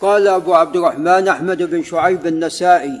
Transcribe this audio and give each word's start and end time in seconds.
قال 0.00 0.28
أبو 0.28 0.54
عبد 0.54 0.76
الرحمن 0.76 1.28
أحمد 1.28 1.62
بن 1.62 1.82
شعيب 1.82 2.26
النسائي 2.26 3.00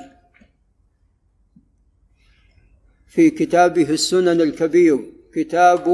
في 3.06 3.30
كتابه 3.30 3.90
السنن 3.90 4.40
الكبير 4.40 4.98
كتاب 5.34 5.86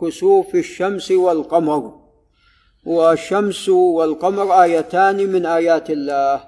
كسوف 0.00 0.54
الشمس 0.54 1.10
والقمر. 1.10 2.00
والشمس 2.84 3.68
والقمر 3.68 4.62
آيتان 4.62 5.16
من 5.16 5.46
آيات 5.46 5.90
الله. 5.90 6.44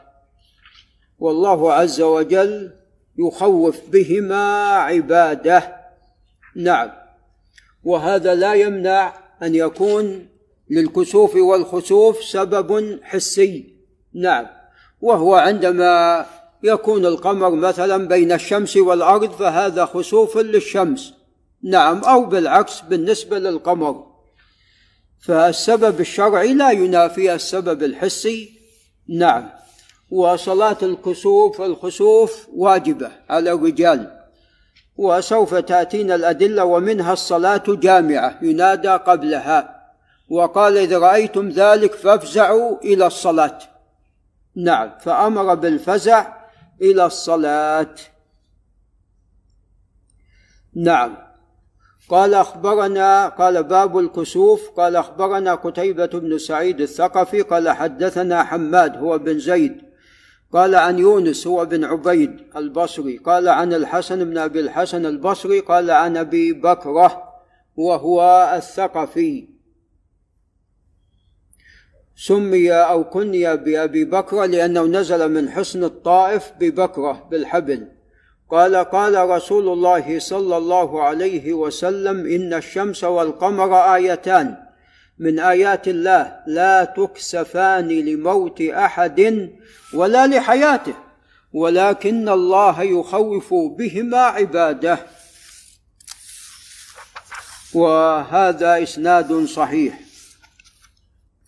والله 1.19 1.73
عز 1.73 2.01
وجل 2.01 2.73
يخوف 3.19 3.81
بهما 3.93 4.67
عباده. 4.67 5.77
نعم. 6.57 6.91
وهذا 7.85 8.35
لا 8.35 8.55
يمنع 8.55 9.15
أن 9.43 9.55
يكون 9.55 10.29
للكسوف 10.71 11.37
والخسوف 11.37 12.25
سبب 12.25 13.01
حسي. 13.03 13.70
نعم. 14.15 14.47
وهو 15.01 15.35
عندما 15.35 16.27
يكون 16.63 17.07
القمر 17.07 17.51
مثلا 17.51 18.09
بين 18.09 18.33
الشمس 18.33 18.77
والأرض 18.77 19.33
فهذا 19.33 19.85
خسوف 19.85 20.39
للشمس. 20.39 21.15
نعم 21.63 22.05
أو 22.05 22.25
بالعكس 22.25 22.81
بالنسبة 22.81 23.39
للقمر. 23.39 24.07
فالسبب 25.21 26.01
الشرعي 26.01 26.55
لا 26.55 26.71
ينافي 26.71 27.35
السبب 27.35 27.83
الحسي. 27.83 28.51
نعم. 29.09 29.51
وصلاة 30.11 30.77
الكسوف 30.83 31.61
الخسوف 31.61 32.47
واجبة 32.57 33.11
على 33.31 33.53
الرجال. 33.53 34.21
وسوف 34.97 35.55
تأتينا 35.55 36.15
الأدلة 36.15 36.65
ومنها 36.65 37.13
الصلاة 37.13 37.63
جامعة 37.69 38.39
ينادى 38.43 38.89
قبلها. 38.89 39.81
وقال 40.31 40.79
إذا 40.79 40.99
رأيتم 40.99 41.49
ذلك 41.49 41.95
فافزعوا 41.95 42.79
إلى 42.85 43.07
الصلاة. 43.07 43.59
نعم. 44.57 44.91
فأمر 44.99 45.55
بالفزع 45.55 46.33
إلى 46.83 47.07
الصلاة. 47.07 47.95
نعم. 50.77 51.17
قال 52.09 52.35
أخبرنا 52.35 53.29
قال 53.29 53.63
باب 53.63 53.99
الكسوف. 53.99 54.71
قال 54.71 54.97
أخبرنا 54.97 55.55
قتيبة 55.55 56.07
بن 56.07 56.39
سعيد 56.39 56.81
الثقفي. 56.81 57.41
قال 57.43 57.71
حدثنا 57.71 58.45
حماد 58.45 58.97
هو 58.97 59.19
بن 59.19 59.39
زيد. 59.39 59.83
قال 60.53 60.75
عن 60.75 60.99
يونس 60.99 61.47
هو 61.47 61.65
بن 61.65 61.85
عبيد 61.85 62.37
البصري. 62.57 63.19
قال 63.19 63.49
عن 63.49 63.73
الحسن 63.73 64.25
بن 64.25 64.39
أبي 64.39 64.61
الحسن 64.61 65.07
البصري. 65.07 65.61
قال 65.61 65.91
عن 65.91 66.17
أبي 66.17 66.53
بكرة 66.53 67.23
وهو 67.77 68.51
الثقفي. 68.57 69.60
سمي 72.17 72.73
أو 72.73 73.05
كني 73.05 73.57
بأبي 73.57 74.05
بكره 74.05 74.47
لأنه 74.47 74.83
نزل 74.83 75.29
من 75.29 75.51
حصن 75.51 75.85
الطائف 75.85 76.53
ببكرة 76.61 77.29
بالحبل. 77.31 77.89
قال 78.51 78.77
قال 78.77 79.29
رسول 79.31 79.69
الله 79.69 80.19
صلى 80.19 80.57
الله 80.57 81.03
عليه 81.03 81.53
وسلم 81.53 82.27
إن 82.27 82.55
الشمس 82.55 83.05
والقمر 83.05 83.95
آيتان. 83.95 84.57
من 85.19 85.39
آيات 85.39 85.89
الله 85.89 86.37
لا 86.47 86.85
تكسفان 86.85 87.89
لموت 87.89 88.61
أحد 88.61 89.51
ولا 89.95 90.27
لحياته 90.27 90.95
ولكن 91.53 92.29
الله 92.29 92.83
يخوف 92.83 93.55
بهما 93.55 94.19
عباده. 94.19 94.99
وهذا 97.75 98.83
إسناد 98.83 99.45
صحيح. 99.45 100.10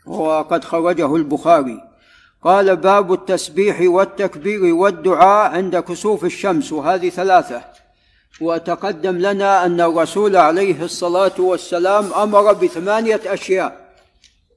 وقد 0.07 0.65
خرجه 0.65 1.17
البخاري. 1.17 1.81
قال 2.45 2.77
باب 2.77 3.13
التسبيح 3.13 3.81
والتكبير 3.81 4.75
والدعاء 4.75 5.51
عند 5.51 5.77
كسوف 5.77 6.25
الشمس 6.25 6.73
وهذه 6.73 7.09
ثلاثة. 7.09 7.63
وتقدم 8.41 9.19
لنا 9.19 9.67
أن 9.67 9.81
الرسول 9.81 10.37
عليه 10.37 10.85
الصلاة 10.85 11.33
والسلام 11.39 12.13
أمر 12.13 12.53
بثمانية 12.53 13.21
أشياء 13.27 13.93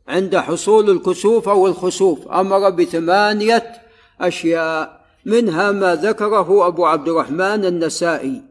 عند 0.07 0.37
حصول 0.37 0.89
الكسوف 0.89 1.49
أو 1.49 1.67
الخسوف 1.67 2.27
أمر 2.27 2.69
بثمانية 2.69 3.73
أشياء 4.21 5.05
منها 5.25 5.71
ما 5.71 5.95
ذكره 5.95 6.67
أبو 6.67 6.85
عبد 6.85 7.07
الرحمن 7.07 7.65
النسائي 7.65 8.41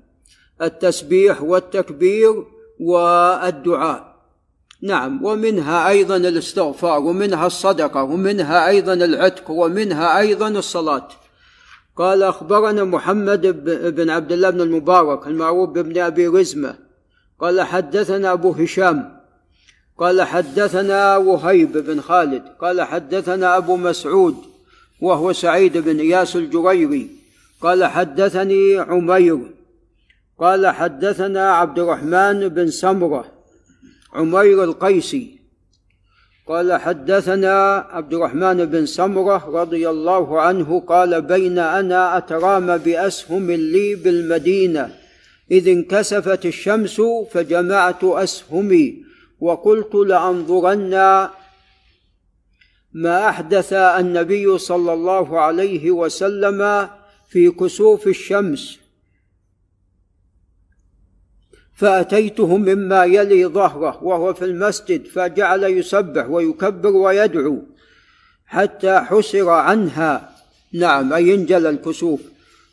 التسبيح 0.63 1.43
والتكبير 1.43 2.45
والدعاء. 2.81 4.14
نعم 4.85 5.25
ومنها 5.25 5.89
أيضا 5.89 6.17
الاستغفار 6.17 7.01
ومنها 7.01 7.47
الصدقة 7.47 8.03
ومنها 8.03 8.69
أيضا 8.69 8.93
العتق 8.93 9.51
ومنها 9.51 10.19
أيضا 10.19 10.49
الصلاة. 10.49 11.09
قال 11.97 12.23
أخبرنا 12.23 12.85
محمد 12.85 13.47
بن 13.95 14.11
عبد 14.11 14.33
الله 14.33 14.51
بن 14.51 14.61
المبارك 14.61 15.27
المعروف 15.27 15.71
بابن 15.71 15.99
أبي 15.99 16.27
رزمة. 16.27 16.75
قال 17.41 17.63
حدثنا 17.63 18.33
أبو 18.33 18.51
هشام. 18.51 19.21
قال 19.99 20.23
حدثنا 20.23 21.17
وهيب 21.17 21.73
بن 21.73 22.01
خالد. 22.01 22.43
قال 22.61 22.83
حدثنا 22.83 23.57
أبو 23.57 23.77
مسعود 23.77 24.37
وهو 25.01 25.33
سعيد 25.33 25.79
بن 25.79 25.99
إياس 25.99 26.37
الجريري. 26.37 27.11
قال 27.61 27.85
حدثني 27.85 28.79
عمير. 28.79 29.39
قال 30.41 30.67
حدثنا 30.67 31.51
عبد 31.51 31.79
الرحمن 31.79 32.49
بن 32.49 32.71
سمرة. 32.71 33.34
عمير 34.15 34.65
القيسي. 34.65 35.39
قال 36.47 36.81
حدثنا 36.81 37.75
عبد 37.91 38.15
الرحمن 38.15 38.65
بن 38.65 38.87
سمرة 38.87 39.61
رضي 39.61 39.91
الله 39.91 40.41
عنه 40.41 40.81
قال 40.81 41.23
بين 41.23 41.59
أنا 41.59 42.17
أترام 42.19 42.77
بأسهم 42.77 43.51
لي 43.51 43.95
بالمدينة. 43.95 44.95
إذ 45.51 45.69
انكسفت 45.69 46.47
الشمس 46.47 47.01
فجمعت 47.31 48.05
أسهمي. 48.05 49.05
وقلت 49.41 49.95
لأنظرن 49.95 50.91
ما 52.93 53.29
أحدث 53.29 53.73
النبي 53.73 54.59
صلى 54.59 54.93
الله 54.93 55.41
عليه 55.41 55.91
وسلم 55.91 56.89
في 57.29 57.51
كسوف 57.51 58.09
الشمس. 58.09 58.84
فاتيته 61.77 62.57
مما 62.57 63.05
يلي 63.05 63.47
ظهره 63.47 63.99
وهو 64.03 64.35
في 64.35 64.45
المسجد 64.45 65.07
فجعل 65.07 65.65
يسبح 65.65 66.29
ويكبر 66.29 66.89
ويدعو 66.89 67.63
حتى 68.47 69.01
حسر 69.01 69.49
عنها. 69.51 70.31
نعم 70.73 71.13
أي 71.13 71.35
انجل 71.35 71.67
الكسوف. 71.67 72.21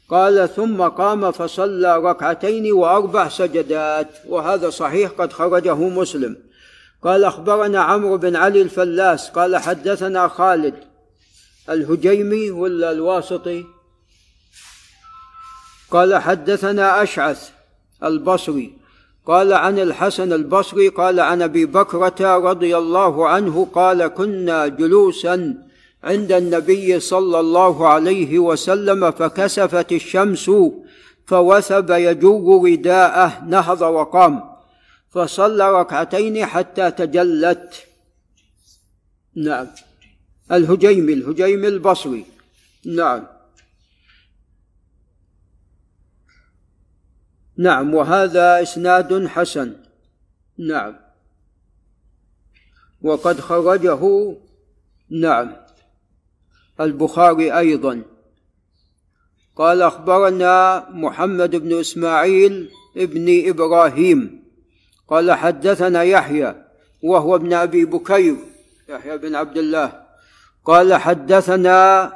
قال 0.09 0.49
ثم 0.55 0.81
قام 0.81 1.31
فصلى 1.31 1.97
ركعتين 1.97 2.71
وأربع 2.71 3.29
سجدات 3.29 4.07
وهذا 4.27 4.69
صحيح 4.69 5.11
قد 5.11 5.33
خرجه 5.33 5.75
مسلم. 5.75 6.37
قال 7.03 7.23
أخبرنا 7.23 7.81
عمرو 7.81 8.17
بن 8.17 8.35
علي 8.35 8.61
الفلاس 8.61 9.29
قال 9.29 9.57
حدثنا 9.57 10.27
خالد. 10.27 10.75
الهجيمي 11.69 12.51
ولا 12.51 12.91
الواسطي؟ 12.91 13.65
قال 15.91 16.15
حدثنا 16.15 17.03
أشعث 17.03 17.49
البصري. 18.03 18.80
قال 19.25 19.53
عن 19.53 19.79
الحسن 19.79 20.33
البصري 20.33 20.87
قال 20.87 21.19
عن 21.19 21.41
أبي 21.41 21.65
بكره 21.65 22.37
رضي 22.37 22.77
الله 22.77 23.27
عنه 23.27 23.67
قال 23.73 24.07
كنا 24.07 24.67
جلوسا 24.67 25.57
عند 26.03 26.31
النبي 26.31 26.99
صلى 26.99 27.39
الله 27.39 27.87
عليه 27.87 28.39
وسلم 28.39 29.11
فكسفت 29.11 29.91
الشمس 29.91 30.51
فوثب 31.25 31.89
يجوب 31.89 32.65
رداءه 32.65 33.43
نهض 33.45 33.81
وقام 33.81 34.43
فصلى 35.09 35.71
ركعتين 35.71 36.45
حتى 36.45 36.91
تجلت. 36.91 37.73
نعم. 39.35 39.67
الهجيمي 40.51 41.13
الهجيمي 41.13 41.67
البصري. 41.67 42.25
نعم. 42.85 43.27
نعم 47.61 47.93
وهذا 47.93 48.61
إسناد 48.61 49.27
حسن. 49.27 49.75
نعم. 50.57 50.95
وقد 53.01 53.39
خرجه 53.39 54.01
نعم. 55.09 55.55
البخاري 56.79 57.57
أيضا. 57.57 58.01
قال 59.55 59.81
أخبرنا 59.81 60.87
محمد 60.89 61.55
بن 61.55 61.79
إسماعيل 61.79 62.69
ابن 62.97 63.49
إبراهيم. 63.49 64.43
قال 65.07 65.31
حدثنا 65.31 66.03
يحيى 66.03 66.65
وهو 67.03 67.35
ابن 67.35 67.53
أبي 67.53 67.85
بكير 67.85 68.35
يحيى 68.89 69.17
بن 69.17 69.35
عبد 69.35 69.57
الله. 69.57 70.01
قال 70.65 70.93
حدثنا 70.93 72.11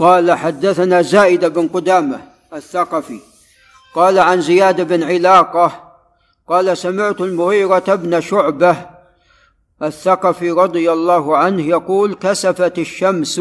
قال 0.00 0.32
حدثنا 0.32 1.02
زائد 1.02 1.44
بن 1.44 1.68
قدامة 1.68 2.20
الثقفي 2.52 3.18
قال 3.94 4.18
عن 4.18 4.40
زياد 4.40 4.88
بن 4.88 5.02
علاقة 5.02 5.72
قال 6.48 6.78
سمعت 6.78 7.20
المغيرة 7.20 7.94
بن 7.94 8.20
شعبة 8.20 8.76
الثقفي 9.82 10.50
رضي 10.50 10.92
الله 10.92 11.36
عنه 11.36 11.62
يقول 11.62 12.14
كسفت 12.14 12.78
الشمس 12.78 13.40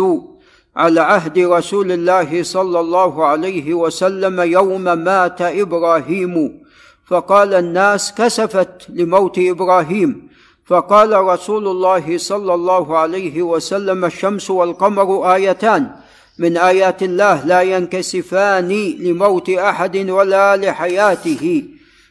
على 0.76 1.02
عهد 1.02 1.40
رسول 1.40 1.92
الله 1.92 2.44
صلى 2.44 2.80
الله 2.80 3.26
عليه 3.26 3.74
وسلم 3.74 4.40
يوم 4.40 4.84
مات 4.84 5.42
إبراهيم. 5.42 6.64
فقال 7.08 7.54
الناس 7.54 8.14
كسفت 8.14 8.90
لموت 8.90 9.40
إبراهيم. 9.40 10.30
فقال 10.66 11.14
رسول 11.14 11.68
الله 11.68 12.18
صلى 12.18 12.54
الله 12.54 12.98
عليه 12.98 13.42
وسلم 13.42 14.06
الشمس 14.06 14.50
والقمر 14.50 15.34
آيتان. 15.34 15.96
من 16.40 16.58
آيات 16.58 17.04
الله 17.04 17.46
لا 17.46 17.62
ينكسفان 17.62 18.70
لموت 19.00 19.50
أحد 19.50 19.98
ولا 19.98 20.58
لحياته. 20.58 21.64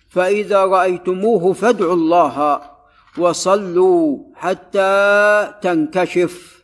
فإذا 0.09 0.65
رأيتموه 0.65 1.53
فادعوا 1.53 1.95
الله 1.95 2.61
وصلوا 3.19 4.19
حتى 4.35 5.55
تنكشف. 5.63 6.63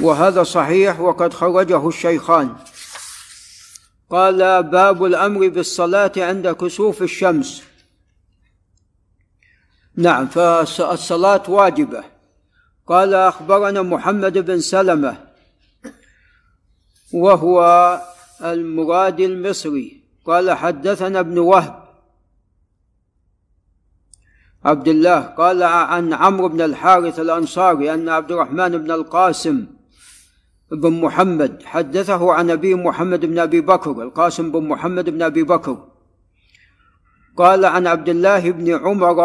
وهذا 0.00 0.42
صحيح 0.42 1.00
وقد 1.00 1.32
خرجه 1.34 1.88
الشيخان. 1.88 2.56
قال 4.10 4.62
باب 4.62 5.04
الأمر 5.04 5.48
بالصلاة 5.48 6.12
عند 6.16 6.48
كسوف 6.48 7.02
الشمس. 7.02 7.62
نعم 9.96 10.26
فالصلاة 10.26 11.42
واجبة. 11.48 12.04
قال 12.86 13.14
أخبرنا 13.14 13.82
محمد 13.82 14.38
بن 14.38 14.60
سلمة 14.60 15.25
وهو 17.16 17.58
المراد 18.44 19.20
المصري. 19.20 20.00
قال 20.26 20.50
حدثنا 20.50 21.20
ابن 21.20 21.38
وهب. 21.38 21.86
عبد 24.64 24.88
الله 24.88 25.20
قال 25.20 25.62
عن 25.62 26.12
عمرو 26.12 26.48
بن 26.48 26.60
الحارث 26.60 27.20
الأنصاري 27.20 27.94
أن 27.94 28.08
عبد 28.08 28.32
الرحمن 28.32 28.78
بن 28.78 28.90
القاسم 28.90 29.66
بن 30.72 30.92
محمد 31.00 31.62
حدثه 31.62 32.32
عن 32.32 32.50
أبي 32.50 32.74
محمد 32.74 33.26
بن 33.26 33.38
أبي 33.38 33.60
بكر 33.60 34.02
القاسم 34.02 34.50
بن 34.50 34.68
محمد 34.68 35.10
بن 35.10 35.22
أبي 35.22 35.42
بكر. 35.42 35.76
قال 37.36 37.64
عن 37.64 37.86
عبد 37.86 38.08
الله 38.08 38.50
بن 38.50 38.74
عمر 38.74 39.18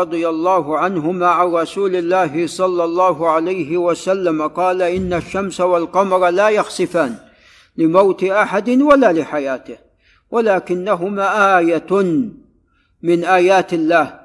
رضي 0.00 0.28
الله 0.28 0.78
عنهما 0.78 1.26
عن 1.26 1.46
رسول 1.46 1.96
الله 1.96 2.46
صلى 2.46 2.84
الله 2.84 3.30
عليه 3.30 3.76
وسلم 3.76 4.48
قال 4.48 4.82
إن 4.82 5.12
الشمس 5.12 5.60
والقمر 5.60 6.28
لا 6.30 6.48
يخسفان. 6.48 7.33
لموت 7.76 8.24
أحد 8.24 8.68
ولا 8.68 9.12
لحياته 9.12 9.78
ولكنهما 10.30 11.58
آية 11.58 11.92
من 13.02 13.24
آيات 13.24 13.74
الله. 13.74 14.20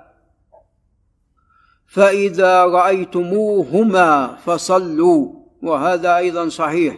فإذا 1.88 2.66
رأيتموهما 2.66 4.36
فصلوا 4.36 5.34
وهذا 5.64 6.18
أيضا 6.18 6.50
صحيح. 6.50 6.98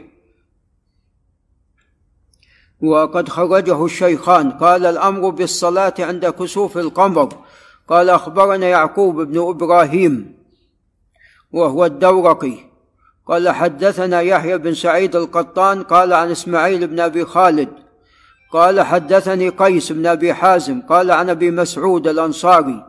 وقد 2.81 3.30
خرجه 3.30 3.86
الشيخان 3.86 4.51
قال 4.51 4.86
الأمر 4.86 5.30
بالصلاة 5.30 5.94
عند 6.00 6.25
كسوف 6.25 6.77
القمر. 6.77 7.30
قال 7.88 8.09
أخبرنا 8.09 8.68
يعقوب 8.68 9.21
بن 9.21 9.50
إبراهيم 9.50 10.38
وهو 11.51 11.86
الدورقي. 11.86 12.70
قال 13.27 13.50
حدثنا 13.50 14.21
يحيى 14.21 14.57
بن 14.57 14.73
سعيد 14.73 15.15
القطان 15.15 15.83
قال 15.83 16.13
عن 16.13 16.31
إسماعيل 16.31 16.88
بن 16.88 17.00
أبي 17.00 17.25
خالد 17.25 17.69
قال 18.51 18.81
حدثني 18.81 19.50
قيس 19.50 19.91
بن 19.91 20.07
أبي 20.07 20.33
حازم 20.33 20.81
قال 20.81 21.12
عن 21.12 21.29
أبي 21.29 21.51
مسعود 21.51 22.07
الأنصاري 22.07 22.85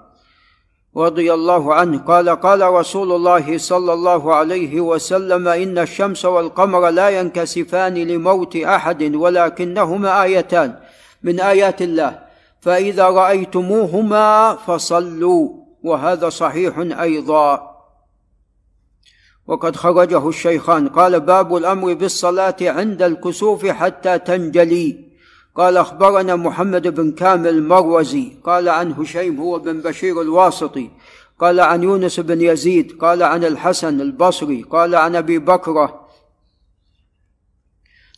رضي 0.96 1.34
الله 1.34 1.74
عنه 1.74 1.98
قال 1.98 2.28
قال 2.28 2.62
رسول 2.62 3.12
الله 3.12 3.58
صلى 3.58 3.92
الله 3.92 4.34
عليه 4.34 4.80
وسلم 4.80 5.48
إن 5.48 5.78
الشمس 5.78 6.24
والقمر 6.24 6.88
لا 6.88 7.08
ينكسفان 7.08 7.94
لموت 7.94 8.56
أحد 8.56 9.14
ولكنهما 9.14 10.22
آيتان 10.22 10.74
من 11.22 11.40
آيات 11.40 11.82
الله 11.82 12.18
فإذا 12.60 13.04
رأيتموهما 13.08 14.54
فصلوا 14.66 15.48
وهذا 15.82 16.28
صحيح 16.28 16.78
أيضا 16.78 17.71
وقد 19.46 19.76
خرجه 19.76 20.28
الشيخان. 20.28 20.88
قال 20.88 21.20
باب 21.20 21.56
الأمر 21.56 21.94
بالصلاة 21.94 22.56
عند 22.60 23.02
الكسوف 23.02 23.66
حتى 23.66 24.18
تنجلي. 24.18 25.12
قال 25.56 25.76
أخبرنا 25.76 26.36
محمد 26.36 26.88
بن 26.88 27.12
كامل 27.12 27.48
المروزي. 27.48 28.32
قال 28.44 28.68
عن 28.68 28.92
هشيم 28.92 29.40
هو 29.40 29.58
بن 29.58 29.80
بشير 29.80 30.20
الواسطي. 30.20 30.90
قال 31.38 31.60
عن 31.60 31.82
يونس 31.82 32.20
بن 32.20 32.40
يزيد. 32.40 32.98
قال 33.00 33.22
عن 33.22 33.44
الحسن 33.44 34.00
البصري. 34.00 34.62
قال 34.62 34.94
عن 34.94 35.16
أبي 35.16 35.38
بكره 35.38 36.02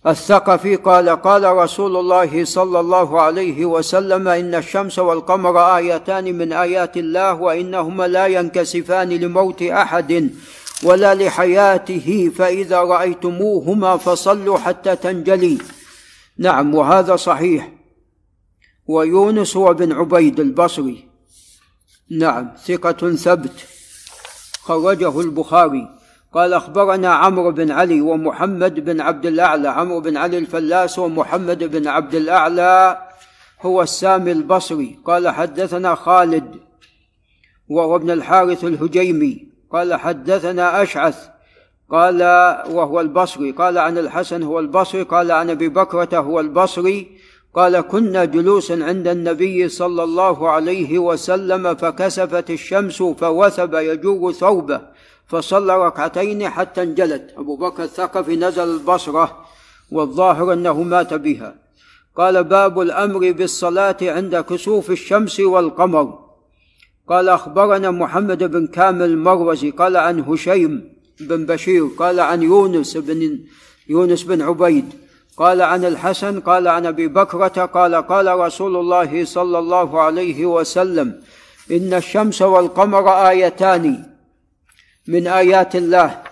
الثقفي. 0.06 0.76
قال 0.76 1.08
قال 1.08 1.44
رسول 1.44 1.96
الله 1.96 2.44
صلى 2.44 2.80
الله 2.80 3.20
عليه 3.20 3.64
وسلم 3.64 4.28
إن 4.28 4.54
الشمس 4.54 4.98
والقمر 4.98 5.76
آيتان 5.76 6.38
من 6.38 6.52
آيات 6.52 6.96
الله 6.96 7.34
وإنهما 7.34 8.08
لا 8.08 8.26
ينكسفان 8.26 9.08
لموت 9.08 9.62
أحد. 9.62 10.30
ولا 10.82 11.14
لحياته 11.14 12.32
فإذا 12.36 12.80
رأيتموهما 12.80 13.96
فصلوا 13.96 14.58
حتى 14.58 14.96
تنجلي. 14.96 15.58
نعم 16.38 16.74
وهذا 16.74 17.16
صحيح. 17.16 17.72
ويونس 18.86 19.56
هو 19.56 19.74
بن 19.74 19.92
عبيد 19.92 20.40
البصري. 20.40 21.08
نعم 22.10 22.54
ثقة 22.66 23.14
ثبت. 23.14 23.66
خرجه 24.62 25.20
البخاري. 25.20 25.88
قال 26.32 26.52
أخبرنا 26.52 27.08
عمرو 27.08 27.52
بن 27.52 27.70
علي 27.70 28.00
ومحمد 28.00 28.80
بن 28.80 29.00
عبد 29.00 29.26
الأعلى. 29.26 29.68
عمرو 29.68 30.00
بن 30.00 30.16
علي 30.16 30.38
الفلاس 30.38 30.98
ومحمد 30.98 31.64
بن 31.64 31.88
عبد 31.88 32.14
الأعلى 32.14 32.98
هو 33.60 33.82
السامي 33.82 34.32
البصري. 34.32 34.98
قال 35.04 35.28
حدثنا 35.28 35.94
خالد 35.94 36.60
وهو 37.68 37.96
ابن 37.96 38.10
الحارث 38.10 38.64
الهجيمي. 38.64 39.53
قال 39.74 39.94
حدثنا 39.94 40.82
أشعث 40.82 41.28
قال 41.90 42.22
وهو 42.70 43.00
البصري 43.00 43.50
قال 43.50 43.78
عن 43.78 43.98
الحسن 43.98 44.42
هو 44.42 44.58
البصري 44.58 45.02
قال 45.02 45.32
عن 45.32 45.50
أبي 45.50 45.68
بكرة 45.68 46.18
هو 46.18 46.40
البصري 46.40 47.18
قال 47.54 47.80
كنا 47.80 48.24
جلوسا 48.24 48.72
عند 48.72 49.08
النبي 49.08 49.68
صلى 49.68 50.02
الله 50.04 50.50
عليه 50.50 50.98
وسلم 50.98 51.74
فكسفت 51.74 52.50
الشمس 52.50 53.02
فوثب 53.02 53.74
يجور 53.74 54.32
ثوبه 54.32 54.80
فصلى 55.26 55.86
ركعتين 55.86 56.48
حتى 56.48 56.82
انجلت. 56.82 57.34
أبو 57.36 57.56
بكر 57.56 57.82
الثقفي 57.82 58.36
نزل 58.36 58.74
البصرة 58.74 59.44
والظاهر 59.92 60.52
أنه 60.52 60.82
مات 60.82 61.14
بها. 61.14 61.54
قال 62.16 62.44
باب 62.44 62.80
الأمر 62.80 63.32
بالصلاة 63.32 63.96
عند 64.02 64.36
كسوف 64.36 64.90
الشمس 64.90 65.40
والقمر. 65.40 66.23
قال 67.08 67.28
أخبرنا 67.28 67.90
محمد 67.90 68.44
بن 68.44 68.66
كامل 68.66 69.04
المروزي 69.04 69.70
قال 69.70 69.96
عن 69.96 70.20
هشيم 70.20 70.92
بن 71.20 71.46
بشير 71.46 71.86
قال 71.98 72.20
عن 72.20 72.42
يونس 72.42 72.96
بن 72.96 73.38
يونس 73.88 74.22
بن 74.22 74.42
عبيد 74.42 74.84
قال 75.36 75.62
عن 75.62 75.84
الحسن 75.84 76.40
قال 76.40 76.68
عن 76.68 76.86
أبي 76.86 77.08
بكرة 77.08 77.64
قال 77.64 77.94
قال 77.94 78.38
رسول 78.38 78.76
الله 78.76 79.24
صلى 79.24 79.58
الله 79.58 80.00
عليه 80.00 80.46
وسلم 80.46 81.20
إن 81.70 81.94
الشمس 81.94 82.42
والقمر 82.42 83.28
آيتان 83.28 84.04
من 85.08 85.26
آيات 85.26 85.76
الله 85.76 86.22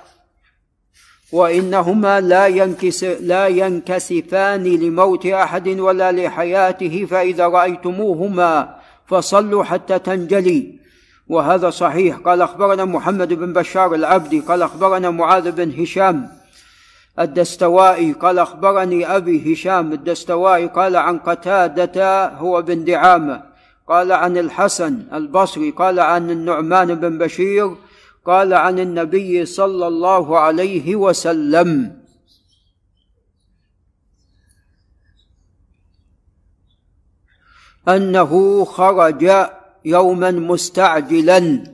وإنهما 1.32 2.20
لا 2.20 2.46
ينكس 2.46 3.04
لا 3.04 3.46
ينكسفان 3.46 4.64
لموت 4.64 5.26
أحد 5.26 5.68
ولا 5.68 6.12
لحياته 6.12 7.06
فإذا 7.10 7.46
رأيتموهما 7.46 8.81
فصلوا 9.06 9.64
حتى 9.64 9.98
تنجلي. 9.98 10.78
وهذا 11.28 11.70
صحيح. 11.70 12.16
قال 12.16 12.42
أخبرنا 12.42 12.84
محمد 12.84 13.32
بن 13.32 13.52
بشار 13.52 13.94
العبدي 13.94 14.40
قال 14.40 14.62
أخبرنا 14.62 15.10
معاذ 15.10 15.50
بن 15.50 15.80
هشام 15.80 16.28
الدستوائي 17.18 18.12
قال 18.12 18.38
أخبرني 18.38 19.16
أبي 19.16 19.52
هشام 19.52 19.92
الدستوائي 19.92 20.66
قال 20.66 20.96
عن 20.96 21.18
قتادة 21.18 22.28
هو 22.28 22.62
بن 22.62 22.84
دعامة 22.84 23.42
قال 23.88 24.12
عن 24.12 24.36
الحسن 24.36 25.02
البصري 25.12 25.70
قال 25.70 26.00
عن 26.00 26.30
النعمان 26.30 26.94
بن 26.94 27.18
بشير 27.18 27.76
قال 28.26 28.54
عن 28.54 28.78
النبي 28.78 29.44
صلى 29.44 29.86
الله 29.86 30.38
عليه 30.38 30.96
وسلم. 30.96 32.01
أنه 37.88 38.64
خرج 38.64 39.30
يوما 39.84 40.30
مستعجلا. 40.30 41.72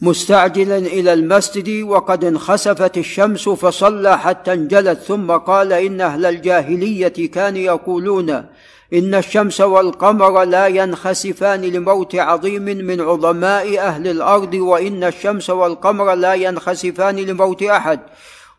مستعجلا 0.00 0.78
إلى 0.78 1.12
المسجد 1.12 1.82
وقد 1.82 2.24
انخسفت 2.24 2.98
الشمس 2.98 3.48
فصلى 3.48 4.18
حتى 4.18 4.52
انجلت 4.52 4.98
ثم 4.98 5.32
قال 5.32 5.72
إن 5.72 6.00
أهل 6.00 6.26
الجاهلية 6.26 7.30
كانوا 7.30 7.58
يقولون 7.58 8.46
إن 8.92 9.14
الشمس 9.14 9.60
والقمر 9.60 10.44
لا 10.44 10.66
ينخسفان 10.66 11.60
لموت 11.60 12.14
عظيم 12.14 12.62
من 12.62 13.00
عظماء 13.00 13.78
أهل 13.78 14.08
الأرض 14.08 14.54
وإن 14.54 15.04
الشمس 15.04 15.50
والقمر 15.50 16.14
لا 16.14 16.34
ينخسفان 16.34 17.16
لموت 17.16 17.62
أحد 17.62 18.00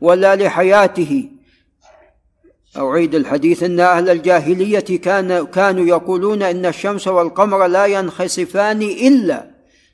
ولا 0.01 0.35
لحياته. 0.35 1.29
أعيد 2.77 3.15
الحديث 3.15 3.63
أن 3.63 3.79
أهل 3.79 4.09
الجاهلية 4.09 4.79
كان 4.79 5.45
كانوا 5.45 5.85
يقولون 5.85 6.43
إن 6.43 6.65
الشمس 6.65 7.07
والقمر 7.07 7.67
لا 7.67 7.85
ينخسفان 7.85 8.81
إلا 8.81 9.49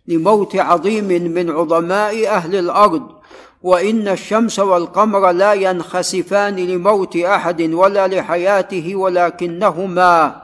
لموت 0.08 0.56
عظيم 0.56 1.08
من 1.08 1.50
عظماء 1.50 2.28
أهل 2.28 2.56
الأرض. 2.56 3.23
وإن 3.64 4.08
الشمس 4.08 4.60
والقمر 4.60 5.32
لا 5.32 5.54
ينخسفان 5.54 6.56
لموت 6.56 7.18
أحد 7.18 7.62
ولا 7.62 8.08
لحياته 8.08 8.96
ولكنهما 8.96 10.44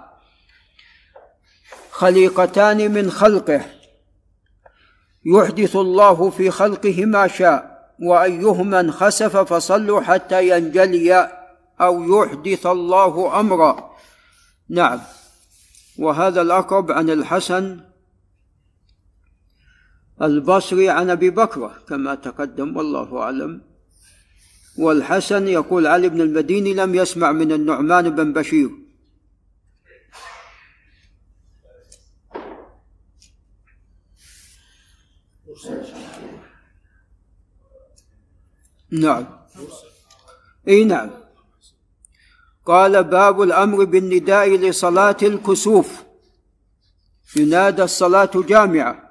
خليقتان 1.91 2.91
من 2.91 3.11
خلقه. 3.11 3.61
يحدث 5.25 5.75
الله 5.75 6.29
في 6.29 6.51
خلقه 6.51 7.05
ما 7.05 7.27
شاء 7.27 7.89
وأيهما 8.01 8.79
انخسف 8.79 9.37
فصلوا 9.37 10.01
حتى 10.01 10.49
ينجلي 10.49 11.29
أو 11.81 12.23
يحدث 12.23 12.65
الله 12.65 13.39
أمرا. 13.39 13.95
نعم. 14.69 14.99
وهذا 15.99 16.41
الأقرب 16.41 16.91
عن 16.91 17.09
الحسن 17.09 17.88
البصري 20.21 20.89
عن 20.89 21.09
أبي 21.09 21.29
بكره 21.29 21.83
كما 21.87 22.15
تقدم 22.15 22.77
والله 22.77 23.21
أعلم. 23.21 23.61
والحسن 24.77 25.47
يقول 25.47 25.87
علي 25.87 26.09
بن 26.09 26.21
المديني 26.21 26.73
لم 26.73 26.95
يسمع 26.95 27.31
من 27.31 27.51
النعمان 27.51 28.09
بن 28.09 28.33
بشير. 28.33 28.69
نعم. 38.91 39.25
إي 40.67 40.83
نعم. 40.83 41.09
قال 42.65 43.03
باب 43.03 43.41
الأمر 43.41 43.83
بالنداء 43.83 44.49
لصلاة 44.49 45.17
الكسوف. 45.23 46.03
ينادى 47.35 47.83
الصلاة 47.83 48.31
جامعة. 48.35 49.08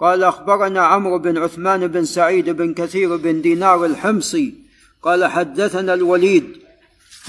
قال 0.00 0.24
أخبرنا 0.24 0.80
عمرو 0.80 1.18
بن 1.18 1.38
عثمان 1.38 1.86
بن 1.86 2.04
سعيد 2.04 2.50
بن 2.50 2.74
كثير 2.74 3.16
بن 3.16 3.42
دينار 3.42 3.84
الحمصي 3.84 4.54
قال 5.02 5.24
حدثنا 5.24 5.94
الوليد 5.94 6.56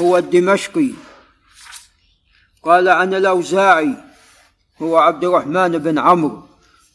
هو 0.02 0.18
الدمشقي. 0.18 0.90
قال 2.64 2.90
عن 2.90 3.14
الأوزاعي 3.14 3.94
هو 4.82 4.98
عبد 4.98 5.24
الرحمن 5.24 5.78
بن 5.78 6.00
عمرو. 6.00 6.44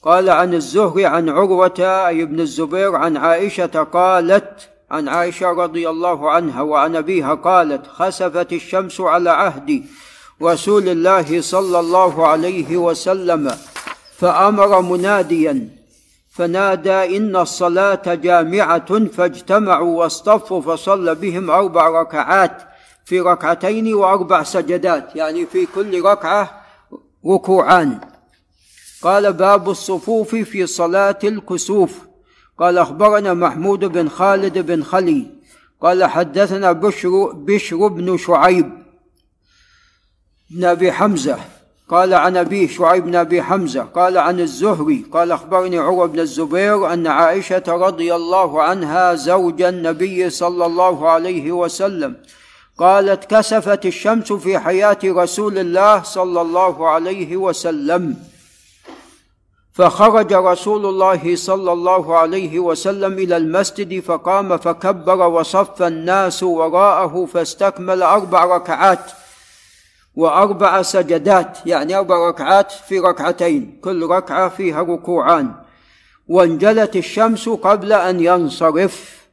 قال 0.02 0.30
عن 0.30 0.54
الزهري 0.54 1.06
عن 1.06 1.28
عروة 1.28 2.06
اي 2.08 2.24
بن 2.24 2.40
الزبير 2.40 2.96
عن 2.96 3.16
عائشة 3.16 3.82
قالت 3.92 4.68
عن 4.90 5.08
عائشة 5.08 5.46
رضي 5.46 5.88
الله 5.88 6.30
عنها 6.30 6.62
وعن 6.62 6.96
أبيها 6.96 7.34
قالت 7.34 7.86
خسفت 7.86 8.52
الشمس 8.52 9.00
على 9.00 9.30
عهد 9.30 9.84
رسول 10.42 10.88
الله 10.88 11.40
صلى 11.40 11.80
الله 11.80 12.26
عليه 12.26 12.76
وسلم. 12.76 13.56
فأمر 14.20 14.82
مناديا 14.82 15.68
فنادى 16.30 17.16
إن 17.16 17.36
الصلاة 17.36 18.14
جامعة 18.14 19.06
فاجتمعوا 19.06 19.98
واصطفوا 19.98 20.60
فصلى 20.62 21.14
بهم 21.14 21.50
أربع 21.50 21.88
ركعات 21.88 22.62
في 23.04 23.20
ركعتين 23.20 23.94
وأربع 23.94 24.42
سجدات 24.42 25.16
يعني 25.16 25.46
في 25.46 25.66
كل 25.66 26.02
ركعة 26.02 26.62
ركوعان. 27.26 28.00
قال 29.02 29.32
باب 29.32 29.70
الصفوف 29.70 30.34
في 30.34 30.66
صلاة 30.66 31.18
الكسوف. 31.24 32.00
قال 32.58 32.78
أخبرنا 32.78 33.34
محمود 33.34 33.84
بن 33.84 34.08
خالد 34.08 34.58
بن 34.58 34.82
خلي. 34.82 35.26
قال 35.80 36.04
حدثنا 36.04 36.72
بشر 36.72 37.32
بشر 37.32 37.88
بن 37.88 38.16
شعيب 38.16 38.72
بن 40.50 40.64
أبي 40.64 40.92
حمزة. 40.92 41.38
قال 41.90 42.14
عن 42.14 42.36
أبيه 42.36 42.68
شعيب 42.68 43.04
بن 43.04 43.16
أبي 43.16 43.42
حمزة 43.42 43.82
قال 43.82 44.18
عن 44.18 44.40
الزهري 44.40 45.04
قال 45.12 45.32
أخبرني 45.32 45.78
عروة 45.78 46.06
بن 46.06 46.20
الزبير 46.20 46.92
أن 46.92 47.06
عائشة 47.06 47.62
رضي 47.68 48.14
الله 48.14 48.62
عنها 48.62 49.14
زوج 49.14 49.62
النبي 49.62 50.30
صلى 50.30 50.66
الله 50.66 51.08
عليه 51.08 51.52
وسلم. 51.52 52.16
قالت 52.78 53.24
كسفت 53.24 53.86
الشمس 53.86 54.32
في 54.32 54.58
حياة 54.58 54.98
رسول 55.04 55.58
الله 55.58 56.02
صلى 56.02 56.40
الله 56.40 56.88
عليه 56.88 57.36
وسلم. 57.36 58.16
فخرج 59.72 60.32
رسول 60.32 60.86
الله 60.86 61.36
صلى 61.36 61.72
الله 61.72 62.18
عليه 62.18 62.58
وسلم 62.58 63.12
إلى 63.12 63.36
المسجد 63.36 64.00
فقام 64.00 64.56
فكبر 64.56 65.26
وصف 65.28 65.82
الناس 65.82 66.42
وراءه 66.42 67.28
فاستكمل 67.32 68.02
أربع 68.02 68.44
ركعات. 68.44 69.12
وأربع 70.16 70.82
سجدات 70.82 71.58
يعني 71.66 71.96
أربع 71.96 72.28
ركعات 72.28 72.72
في 72.72 72.98
ركعتين 72.98 73.78
كل 73.82 74.06
ركعة 74.06 74.48
فيها 74.48 74.82
ركوعان. 74.82 75.54
وانجلت 76.28 76.96
الشمس 76.96 77.48
قبل 77.48 77.92
أن 77.92 78.20
ينصرف. 78.20 79.26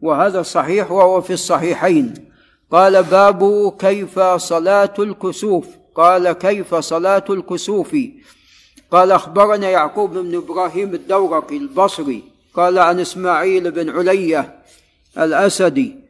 وهذا 0.00 0.42
صحيح 0.42 0.92
وهو 0.92 1.20
في 1.20 1.32
الصحيحين. 1.32 2.14
قال 2.70 3.02
باب 3.02 3.72
كيف 3.78 4.18
صلاة 4.20 4.94
الكسوف؟ 4.98 5.66
قال 5.94 6.32
كيف 6.32 6.74
صلاة 6.74 7.24
الكسوف؟ 7.30 7.96
قال 8.90 9.12
أخبرنا 9.12 9.70
يعقوب 9.70 10.10
بن 10.18 10.36
إبراهيم 10.36 10.94
الدورقي 10.94 11.56
البصري 11.56 12.22
قال 12.54 12.78
عن 12.78 13.00
إسماعيل 13.00 13.70
بن 13.70 13.90
علية 13.90 14.62
الأسدي 15.18 16.03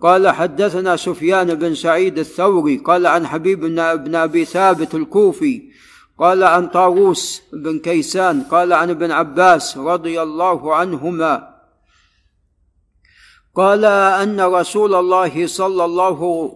قال 0.00 0.28
حدثنا 0.28 0.96
سفيان 0.96 1.54
بن 1.54 1.74
سعيد 1.74 2.18
الثوري 2.18 2.76
قال 2.76 3.06
عن 3.06 3.26
حبيب 3.26 3.60
بن 4.04 4.14
أبي 4.14 4.44
ثابت 4.44 4.94
الكوفي 4.94 5.62
قال 6.18 6.44
عن 6.44 6.66
طاووس 6.68 7.42
بن 7.52 7.78
كيسان 7.78 8.42
قال 8.42 8.72
عن 8.72 8.90
ابن 8.90 9.10
عباس 9.10 9.78
رضي 9.78 10.22
الله 10.22 10.74
عنهما 10.74 11.54
قال 13.54 13.84
أن 13.84 14.40
رسول 14.40 14.94
الله 14.94 15.46
صلى 15.46 15.84
الله 15.84 16.50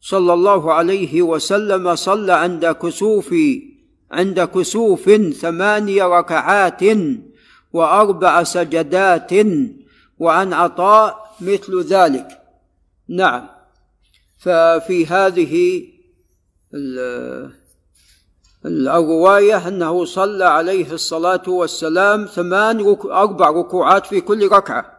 صلى 0.00 0.32
الله 0.34 0.72
عليه 0.72 1.22
وسلم 1.22 1.94
صلى 1.94 2.32
عند 2.32 2.66
كسوف 2.66 3.34
عند 4.12 4.40
كسوف 4.40 5.10
ثماني 5.40 6.02
ركعات 6.02 6.80
وأربع 7.72 8.42
سجدات 8.42 9.30
وعن 10.18 10.52
عطاء 10.52 11.31
مثل 11.42 11.82
ذلك. 11.82 12.28
نعم. 13.08 13.48
ففي 14.38 15.06
هذه 15.06 15.84
الرواية 18.64 19.68
أنه 19.68 20.04
صلى 20.04 20.44
عليه 20.44 20.92
الصلاة 20.92 21.42
والسلام 21.48 22.24
ثمان 22.24 22.96
أربع 23.04 23.50
ركوعات 23.50 24.06
في 24.06 24.20
كل 24.20 24.48
ركعة. 24.48 24.98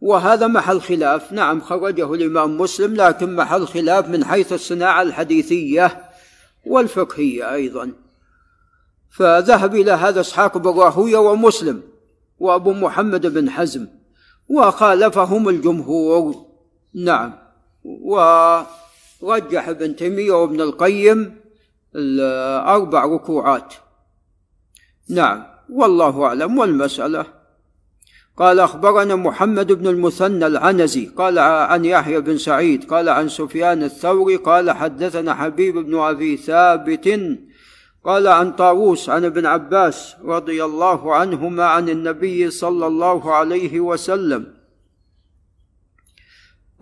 وهذا 0.00 0.46
محل 0.46 0.80
خلاف. 0.80 1.32
نعم 1.32 1.60
خرجه 1.60 2.14
الإمام 2.14 2.58
مسلم 2.58 2.94
لكن 2.94 3.36
محل 3.36 3.66
خلاف 3.66 4.08
من 4.08 4.24
حيث 4.24 4.52
الصناعة 4.52 5.02
الحديثية 5.02 6.10
والفقهية 6.66 7.54
أيضا. 7.54 7.92
فذهب 9.10 9.74
إلى 9.74 9.92
هذا 9.92 10.20
إسحاق 10.20 10.58
بن 10.58 10.70
راهوية 10.70 11.16
ومسلم 11.18 11.82
وأبو 12.38 12.72
محمد 12.72 13.26
بن 13.26 13.50
حزم. 13.50 13.99
وخالفهم 14.50 15.48
الجمهور. 15.48 16.34
نعم. 16.94 17.32
ورجح 17.84 19.68
ابن 19.68 19.96
تيمية 19.96 20.32
وابن 20.32 20.60
القيم 20.60 21.36
الأربع 21.96 23.04
ركوعات. 23.04 23.74
نعم. 25.08 25.42
والله 25.72 26.24
أعلم. 26.24 26.58
والمسألة. 26.58 27.26
قال 28.36 28.60
أخبرنا 28.60 29.16
محمد 29.16 29.72
بن 29.72 29.86
المثنى 29.86 30.46
العنزي. 30.46 31.06
قال 31.06 31.38
عن 31.38 31.84
يحيى 31.84 32.20
بن 32.20 32.38
سعيد. 32.38 32.90
قال 32.90 33.08
عن 33.08 33.28
سفيان 33.28 33.82
الثوري. 33.82 34.36
قال 34.36 34.70
حدثنا 34.70 35.34
حبيب 35.34 35.78
بن 35.78 35.98
أبي 35.98 36.36
ثابت 36.36 37.08
قال 38.04 38.28
عن 38.28 38.52
طاووس 38.52 39.10
عن 39.10 39.24
ابن 39.24 39.46
عباس 39.46 40.16
رضي 40.24 40.64
الله 40.64 41.14
عنهما 41.14 41.64
عن 41.64 41.88
النبي 41.88 42.50
صلى 42.50 42.86
الله 42.86 43.34
عليه 43.34 43.80
وسلم 43.80 44.54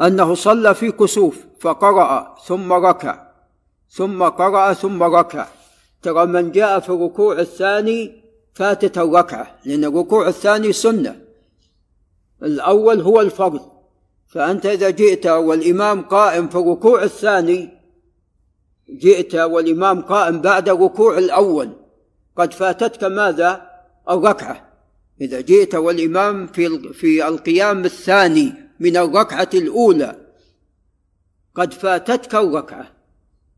أنه 0.02 0.34
صلى 0.34 0.74
في 0.74 0.90
كسوف 0.90 1.46
فقرأ 1.60 2.36
ثم 2.46 2.72
ركع 2.72 3.28
ثم 3.90 4.22
قرأ 4.22 4.72
ثم 4.72 5.02
ركع. 5.02 5.46
ترى 6.02 6.26
من 6.26 6.52
جاء 6.52 6.80
في 6.80 6.88
الركوع 6.88 7.38
الثاني 7.38 8.22
فاتت 8.54 8.98
الركعة 8.98 9.58
لأن 9.64 9.84
الركوع 9.84 10.28
الثاني 10.28 10.72
سنة. 10.72 11.20
الأول 12.42 13.00
هو 13.00 13.20
الفرض. 13.20 13.60
فأنت 14.26 14.66
إذا 14.66 14.90
جئت 14.90 15.26
والإمام 15.26 16.02
قائم 16.02 16.48
في 16.48 16.58
الركوع 16.58 17.02
الثاني 17.02 17.77
جئت 18.90 19.34
والإمام 19.34 20.00
قائم 20.00 20.40
بعد 20.40 20.68
الركوع 20.68 21.18
الأول. 21.18 21.70
قد 22.36 22.52
فاتتك 22.52 23.04
ماذا؟ 23.04 23.70
الركعة. 24.10 24.68
إذا 25.20 25.40
جئت 25.40 25.74
والإمام 25.74 26.46
في 26.46 26.92
في 26.92 27.28
القيام 27.28 27.84
الثاني 27.84 28.54
من 28.80 28.96
الركعة 28.96 29.50
الأولى 29.54 30.16
قد 31.54 31.72
فاتتك 31.72 32.34
الركعة. 32.34 32.92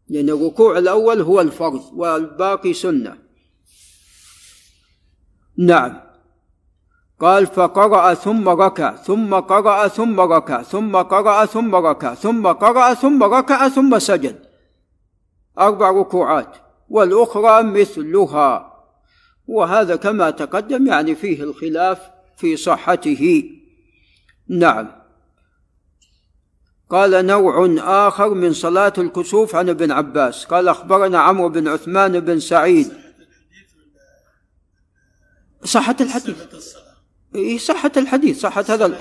لأن 0.08 0.28
الركوع 0.30 0.78
الأول 0.78 1.20
هو 1.20 1.40
الفرض 1.40 1.82
والباقي 1.94 2.72
سنة. 2.72 3.18
نعم. 5.58 6.00
قال 7.20 7.46
فقرأ 7.46 8.14
ثم 8.14 8.48
ركع 8.48 8.96
ثم 8.96 9.34
قرأ 9.34 9.88
ثم 9.88 10.20
ركع 10.20 10.62
ثم 10.62 10.96
قرأ 10.96 11.46
ثم 11.46 11.74
ركع 11.74 12.14
ثم 12.14 12.46
قرأ 12.46 12.94
ثم 12.94 13.22
ركع 13.22 13.68
ثم 13.68 13.98
سجد. 13.98 14.49
أربع 15.60 15.90
ركوعات 15.90 16.56
والأخرى 16.88 17.62
مثلها. 17.62 18.70
وهذا 19.46 19.96
كما 19.96 20.30
تقدم 20.30 20.86
يعني 20.86 21.14
فيه 21.14 21.42
الخلاف 21.42 22.10
في 22.36 22.56
صحته. 22.56 23.50
نعم. 24.48 25.00
قال 26.90 27.26
نوع 27.26 27.76
آخر 28.08 28.34
من 28.34 28.52
صلاة 28.52 28.92
الكسوف 28.98 29.54
عن 29.54 29.68
ابن 29.68 29.92
عباس. 29.92 30.44
قال 30.44 30.68
أخبرنا 30.68 31.18
عمرو 31.18 31.48
بن 31.48 31.68
عثمان 31.68 32.20
بن 32.20 32.40
سعيد. 32.40 32.92
صحة 35.64 35.96
الحديث. 36.00 36.36
إيه 37.34 37.58
صحة 37.58 37.92
الحديث 37.96 38.40
صحة 38.40 38.64
هذا 38.68 39.00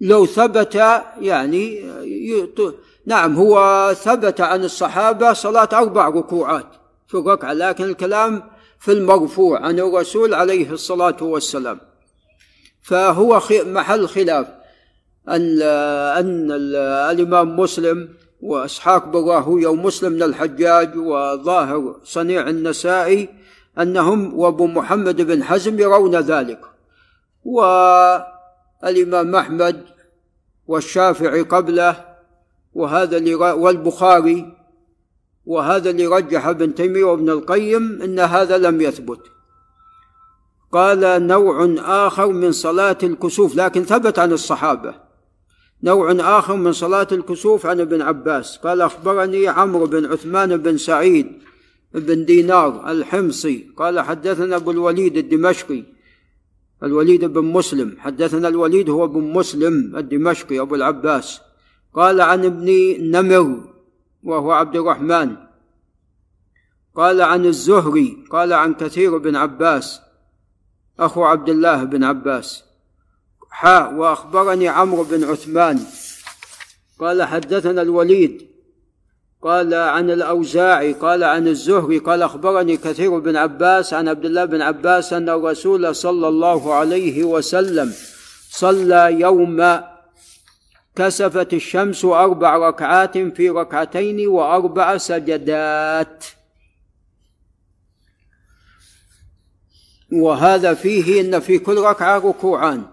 لو 0.00 0.26
ثبت 0.26 0.74
يعني 1.20 1.82
نعم 3.06 3.36
هو 3.36 3.94
ثبت 3.94 4.40
عن 4.40 4.64
الصحابة 4.64 5.32
صلاة 5.32 5.68
أربع 5.72 6.08
ركوعات. 6.08 6.66
في 7.06 7.14
الركعة 7.14 7.52
لكن 7.52 7.84
الكلام 7.84 8.42
في 8.78 8.92
المرفوع 8.92 9.60
عن 9.60 9.78
الرسول 9.78 10.34
عليه 10.34 10.70
الصلاة 10.70 11.16
والسلام. 11.20 11.80
فهو 12.82 13.40
محل 13.50 14.08
خلاف. 14.08 14.46
أن 15.28 15.62
أن 15.62 16.50
الإمام 17.10 17.60
مسلم 17.60 18.08
وإسحاق 18.40 19.04
بن 19.04 19.28
راهوية 19.28 19.66
ومسلم 19.66 20.14
بن 20.14 20.22
الحجاج 20.22 20.96
وظاهر 20.96 21.96
صنيع 22.04 22.48
النسائي 22.48 23.28
أنهم 23.78 24.38
وأبو 24.38 24.66
محمد 24.66 25.22
بن 25.22 25.44
حزم 25.44 25.80
يرون 25.80 26.16
ذلك. 26.16 26.60
والإمام 27.44 29.36
أحمد 29.36 29.84
والشافعي 30.66 31.42
قبله 31.42 32.05
وهذا 32.76 33.16
اللي 33.16 33.34
والبخاري 33.34 34.52
وهذا 35.46 35.90
اللي 35.90 36.06
رجح 36.06 36.46
ابن 36.46 36.74
تيمية 36.74 37.04
وابن 37.04 37.30
القيم 37.30 38.02
أن 38.02 38.18
هذا 38.18 38.58
لم 38.58 38.80
يثبت. 38.80 39.20
قال 40.72 41.26
نوع 41.26 41.74
آخر 41.78 42.26
من 42.32 42.52
صلاة 42.52 42.98
الكسوف 43.02 43.56
لكن 43.56 43.82
ثبت 43.82 44.18
عن 44.18 44.32
الصحابة. 44.32 44.94
نوع 45.82 46.12
آخر 46.12 46.56
من 46.56 46.72
صلاة 46.72 47.06
الكسوف 47.12 47.66
عن 47.66 47.80
ابن 47.80 48.02
عباس. 48.02 48.56
قال 48.56 48.80
أخبرني 48.80 49.48
عمرو 49.48 49.86
بن 49.86 50.06
عثمان 50.06 50.56
بن 50.56 50.76
سعيد 50.76 51.26
بن 51.94 52.24
دينار 52.24 52.90
الحمصي. 52.90 53.66
قال 53.76 54.00
حدثنا 54.00 54.56
أبو 54.56 54.70
الوليد 54.70 55.16
الدمشقي 55.16 55.82
الوليد 56.82 57.24
بن 57.24 57.44
مسلم. 57.44 57.96
حدثنا 57.98 58.48
الوليد 58.48 58.90
هو 58.90 59.06
بن 59.06 59.20
مسلم 59.20 59.96
الدمشقي 59.96 60.60
أبو 60.60 60.74
العباس. 60.74 61.45
قال 61.96 62.20
عن 62.20 62.44
ابن 62.44 62.96
نمر 63.00 63.60
وهو 64.22 64.52
عبد 64.52 64.76
الرحمن. 64.76 65.36
قال 66.94 67.22
عن 67.22 67.46
الزهري 67.46 68.24
قال 68.30 68.52
عن 68.52 68.74
كثير 68.74 69.18
بن 69.18 69.36
عباس 69.36 70.00
أخو 71.00 71.24
عبد 71.24 71.48
الله 71.48 71.84
بن 71.84 72.04
عباس. 72.04 72.64
حاء 73.50 73.94
وأخبرني 73.94 74.68
عمرو 74.68 75.04
بن 75.04 75.24
عثمان. 75.24 75.80
قال 76.98 77.22
حدثنا 77.22 77.82
الوليد. 77.82 78.46
قال 79.42 79.74
عن 79.74 80.10
الأوزاعي 80.10 80.92
قال 80.92 81.24
عن 81.24 81.48
الزهري 81.48 81.98
قال 81.98 82.22
أخبرني 82.22 82.76
كثير 82.76 83.18
بن 83.18 83.36
عباس 83.36 83.94
عن 83.94 84.08
عبد 84.08 84.24
الله 84.24 84.44
بن 84.44 84.62
عباس 84.62 85.12
أن 85.12 85.28
الرسول 85.28 85.94
صلى 85.94 86.28
الله 86.28 86.74
عليه 86.74 87.24
وسلم 87.24 87.92
صلى 88.50 89.20
يوم 89.20 89.86
كسفت 90.96 91.54
الشمس 91.54 92.04
أربع 92.04 92.56
ركعات 92.68 93.18
في 93.18 93.50
ركعتين 93.50 94.28
وأربع 94.28 94.96
سجدات. 94.96 96.24
وهذا 100.12 100.74
فيه 100.74 101.20
إن 101.20 101.40
في 101.40 101.58
كل 101.58 101.78
ركعة 101.78 102.18
ركوعان. 102.18 102.86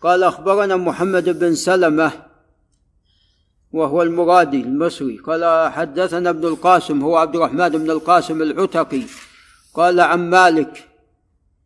قال 0.00 0.22
أخبرنا 0.22 0.76
محمد 0.76 1.38
بن 1.38 1.54
سلمة 1.54 2.12
وهو 3.72 4.02
المرادي 4.02 4.60
المصري. 4.60 5.16
قال 5.16 5.72
حدثنا 5.72 6.30
ابن 6.30 6.48
القاسم 6.48 7.02
هو 7.02 7.16
عبد 7.16 7.36
الرحمن 7.36 7.68
بن 7.68 7.90
القاسم 7.90 8.42
العتقي. 8.42 9.02
قال 9.74 10.00
عن 10.00 10.30
مالك 10.30 10.88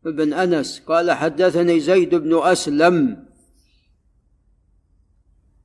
بن 0.04 0.32
أنس 0.32 0.82
قال 0.86 1.12
حدثني 1.12 1.80
زيد 1.80 2.14
بن 2.14 2.40
أسلم. 2.42 3.27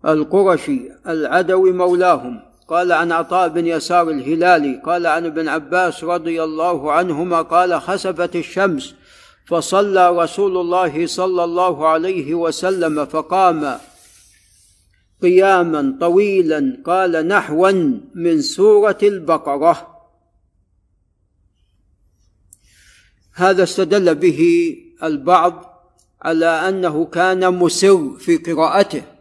القرشي 0.05 0.81
العدوي 1.07 1.71
مولاهم. 1.71 2.53
قال 2.67 2.91
عن 2.91 3.11
عطاء 3.11 3.49
بن 3.49 3.67
يسار 3.67 4.09
الهلالي 4.09 4.81
قال 4.85 5.07
عن 5.07 5.25
ابن 5.25 5.47
عباس 5.47 6.03
رضي 6.03 6.43
الله 6.43 6.91
عنهما 6.91 7.41
قال 7.41 7.81
خسفت 7.81 8.35
الشمس 8.35 8.95
فصلى 9.47 10.23
رسول 10.23 10.57
الله 10.57 11.07
صلى 11.07 11.43
الله 11.43 11.87
عليه 11.87 12.33
وسلم 12.33 13.05
فقام 13.05 13.77
قياما 15.21 15.97
طويلا 15.99 16.77
قال 16.85 17.27
نحوا 17.27 17.71
من 18.15 18.41
سورة 18.41 18.97
البقرة. 19.03 19.87
هذا 23.33 23.63
استدل 23.63 24.15
به 24.15 24.75
البعض 25.03 25.83
على 26.21 26.45
أنه 26.45 27.05
كان 27.05 27.53
مسر 27.53 28.15
في 28.19 28.37
قراءته. 28.37 29.12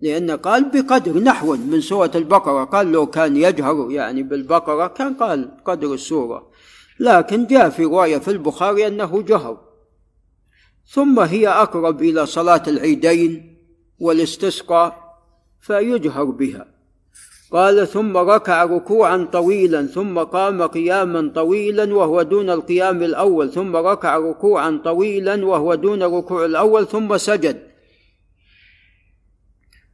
لأن 0.00 0.30
قال 0.30 0.64
بقدر 0.64 1.18
نحو 1.18 1.56
من 1.56 1.80
سورة 1.80 2.10
البقرة. 2.14 2.64
قال 2.64 2.92
لو 2.92 3.06
كان 3.06 3.36
يجهر 3.36 3.90
يعني 3.90 4.22
بالبقرة 4.22 4.86
كان 4.86 5.14
قال 5.14 5.50
قدر 5.64 5.94
السورة. 5.94 6.50
لكن 7.00 7.46
جاء 7.46 7.70
في 7.70 7.84
رواية 7.84 8.18
في 8.18 8.30
البخاري 8.30 8.86
أنه 8.86 9.22
جهر. 9.22 9.58
ثم 10.86 11.20
هي 11.20 11.48
أقرب 11.48 12.02
إلى 12.02 12.26
صلاة 12.26 12.62
العيدين 12.68 13.58
والاستسقاء 13.98 15.16
فيجهر 15.60 16.24
بها. 16.24 16.66
قال 17.52 17.88
ثم 17.88 18.16
ركع 18.16 18.64
ركوعا 18.64 19.28
طويلا 19.32 19.86
ثم 19.86 20.18
قام 20.18 20.62
قياما 20.62 21.32
طويلا 21.34 21.94
وهو 21.94 22.22
دون 22.22 22.50
القيام 22.50 23.02
الأول 23.02 23.50
ثم 23.50 23.76
ركع 23.76 24.16
ركوعا 24.16 24.80
طويلا 24.84 25.46
وهو 25.46 25.74
دون 25.74 26.02
الركوع 26.02 26.44
الأول 26.44 26.86
ثم 26.86 27.16
سجد. 27.16 27.69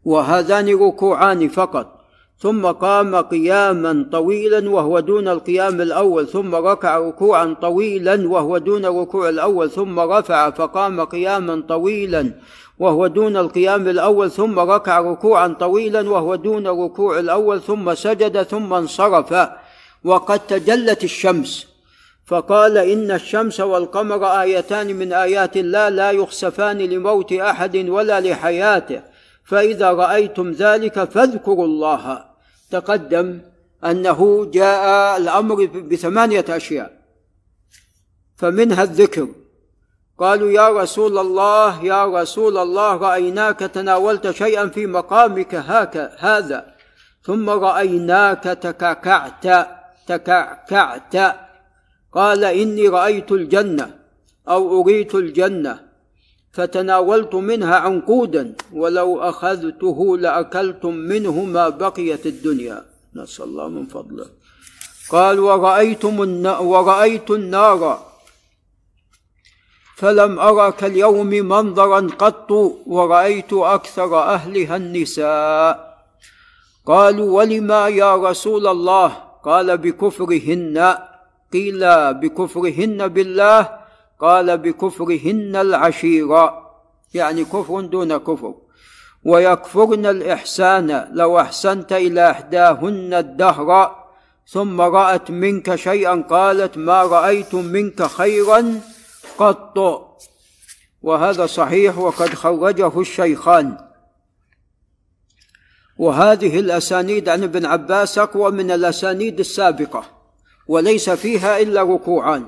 وهذان 0.06 0.68
ركوعان 0.74 1.48
فقط. 1.48 1.96
ثم 2.38 2.66
قام 2.66 3.16
قياما 3.16 4.06
طويلا 4.12 4.70
وهو 4.70 5.00
دون 5.00 5.28
القيام 5.28 5.80
الأول 5.80 6.28
ثم 6.28 6.54
ركع 6.54 6.98
ركوعا 6.98 7.56
طويلا 7.62 8.28
وهو 8.28 8.58
دون 8.58 8.84
الركوع 8.84 9.28
الأول 9.28 9.70
ثم 9.70 10.00
رفع 10.00 10.50
فقام 10.50 11.00
قياما 11.00 11.62
طويلا 11.68 12.30
وهو 12.78 13.06
دون 13.06 13.36
القيام 13.36 13.88
الأول 13.88 14.30
ثم 14.30 14.58
ركع 14.58 15.00
ركوعا 15.00 15.48
طويلا 15.48 16.10
وهو 16.10 16.34
دون 16.34 16.66
الركوع 16.66 17.18
الأول 17.18 17.60
ثم 17.60 17.94
سجد 17.94 18.42
ثم 18.42 18.72
انصرف. 18.72 19.48
وقد 20.04 20.38
تجلت 20.38 21.04
الشمس. 21.04 21.66
فقال 22.26 22.78
إن 22.78 23.10
الشمس 23.10 23.60
والقمر 23.60 24.40
آيتان 24.40 24.96
من 24.96 25.12
آيات 25.12 25.56
الله 25.56 25.88
لا 25.88 26.10
يخسفان 26.10 26.78
لموت 26.78 27.32
أحد 27.32 27.76
ولا 27.88 28.20
لحياته. 28.20 29.15
فإذا 29.46 29.90
رأيتم 29.92 30.52
ذلك 30.52 31.04
فاذكروا 31.04 31.64
الله. 31.64 32.24
تقدم 32.70 33.40
أنه 33.84 34.50
جاء 34.50 35.16
الأمر 35.16 35.64
بثمانية 35.64 36.44
أشياء. 36.48 37.02
فمنها 38.36 38.82
الذكر. 38.82 39.28
قالوا 40.18 40.50
يا 40.50 40.68
رسول 40.68 41.18
الله 41.18 41.84
يا 41.84 42.22
رسول 42.22 42.58
الله 42.58 42.96
رأيناك 42.96 43.58
تناولت 43.58 44.30
شيئا 44.30 44.68
في 44.68 44.86
مقامك 44.86 45.54
هاك 45.54 46.12
هذا. 46.18 46.74
ثم 47.22 47.50
رأيناك 47.50 48.42
تكعكعت 48.42 49.68
تكعكعت. 50.06 51.36
قال 52.12 52.44
إني 52.44 52.88
رأيت 52.88 53.32
الجنة 53.32 53.94
أو 54.48 54.82
أريت 54.82 55.14
الجنة. 55.14 55.85
فتناولت 56.56 57.34
منها 57.34 57.76
عنقودا 57.76 58.54
ولو 58.72 59.20
أخذته 59.20 60.18
لأكلتم 60.18 60.94
منه 60.94 61.44
ما 61.44 61.68
بقيت 61.68 62.26
الدنيا. 62.26 62.84
نسأل 63.16 63.44
الله 63.44 63.68
من 63.68 63.86
فضله. 63.86 64.26
قال 65.10 65.40
ورأيتم 65.40 66.20
ورأيت 66.60 67.30
النار. 67.30 68.06
فلم 69.96 70.38
أرى 70.38 70.72
كاليوم 70.72 71.26
منظرا 71.26 72.00
قط 72.18 72.50
ورأيت 72.86 73.52
أكثر 73.52 74.22
أهلها 74.22 74.76
النساء. 74.76 75.98
قالوا 76.86 77.36
ولما 77.36 77.88
يا 77.88 78.16
رسول 78.16 78.66
الله؟ 78.66 79.08
قال 79.44 79.78
بكفرهن. 79.78 80.98
قيل 81.52 82.14
بكفرهن 82.14 83.08
بالله. 83.08 83.75
قال 84.20 84.58
بكفرهن 84.58 85.56
العشيرة 85.56 86.70
يعني 87.14 87.44
كفر 87.44 87.80
دون 87.80 88.16
كفر. 88.16 88.54
ويكفرن 89.24 90.06
الإحسان. 90.06 91.08
لو 91.12 91.40
أحسنت 91.40 91.92
إلى 91.92 92.30
إحداهن 92.30 93.14
الدهر 93.14 93.96
ثم 94.48 94.80
رأت 94.80 95.30
منك 95.30 95.74
شيئا 95.74 96.14
قالت 96.30 96.78
ما 96.78 97.02
رأيت 97.02 97.54
منك 97.54 98.02
خيرا 98.02 98.80
قط. 99.38 99.78
وهذا 101.02 101.46
صحيح 101.46 101.98
وقد 101.98 102.34
خرجه 102.34 103.00
الشيخان. 103.00 103.76
وهذه 105.98 106.60
الأسانيد 106.60 107.28
عن 107.28 107.42
ابن 107.42 107.66
عباس 107.66 108.18
أقوى 108.18 108.50
من 108.50 108.70
الأسانيد 108.70 109.38
السابقة. 109.38 110.04
وليس 110.68 111.10
فيها 111.10 111.60
إلا 111.60 111.82
ركوعان. 111.82 112.46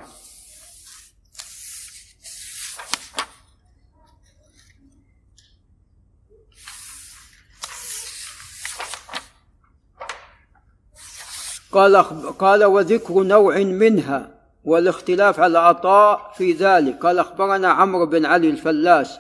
قال 11.79 11.97
قال 12.38 12.64
وذكر 12.64 13.14
نوع 13.23 13.59
منها 13.59 14.29
والاختلاف 14.64 15.41
على 15.41 15.59
عطاء 15.59 16.33
في 16.37 16.53
ذلك. 16.53 16.99
قال 17.03 17.19
أخبرنا 17.19 17.69
عمرو 17.69 18.07
بن 18.07 18.27
علي 18.27 18.51
الفلاس 18.51 19.19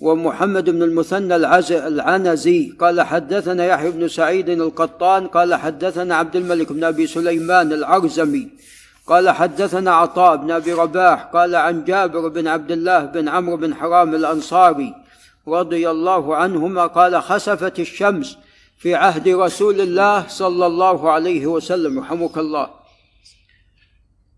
ومحمد 0.00 0.70
بن 0.70 0.82
المثنى 0.82 1.36
العنزي. 1.86 2.72
قال 2.80 3.02
حدثنا 3.02 3.66
يحيى 3.66 3.90
بن 3.90 4.08
سعيد 4.08 4.48
القطان. 4.48 5.26
قال 5.26 5.54
حدثنا 5.54 6.16
عبد 6.16 6.36
الملك 6.36 6.72
بن 6.72 6.84
أبي 6.84 7.06
سليمان 7.06 7.72
العرزمي 7.72 8.48
قال 9.06 9.30
حدثنا 9.30 9.94
عطاء 9.94 10.36
بن 10.36 10.50
أبي 10.50 10.72
رباح. 10.72 11.24
قال 11.24 11.54
عن 11.56 11.84
جابر 11.84 12.28
بن 12.28 12.46
عبد 12.48 12.70
الله 12.70 13.04
بن 13.04 13.28
عمرو 13.28 13.56
بن 13.56 13.74
حرام 13.74 14.14
الأنصاري 14.14 14.94
رضي 15.48 15.90
الله 15.90 16.36
عنهما 16.36 16.86
قال 16.86 17.22
خسفت 17.22 17.80
الشمس 17.80 18.38
في 18.78 18.94
عهد 18.94 19.28
رسول 19.28 19.80
الله 19.80 20.28
صلى 20.28 20.66
الله 20.66 21.10
عليه 21.10 21.46
وسلم 21.46 21.98
رحمك 21.98 22.38
الله. 22.38 22.70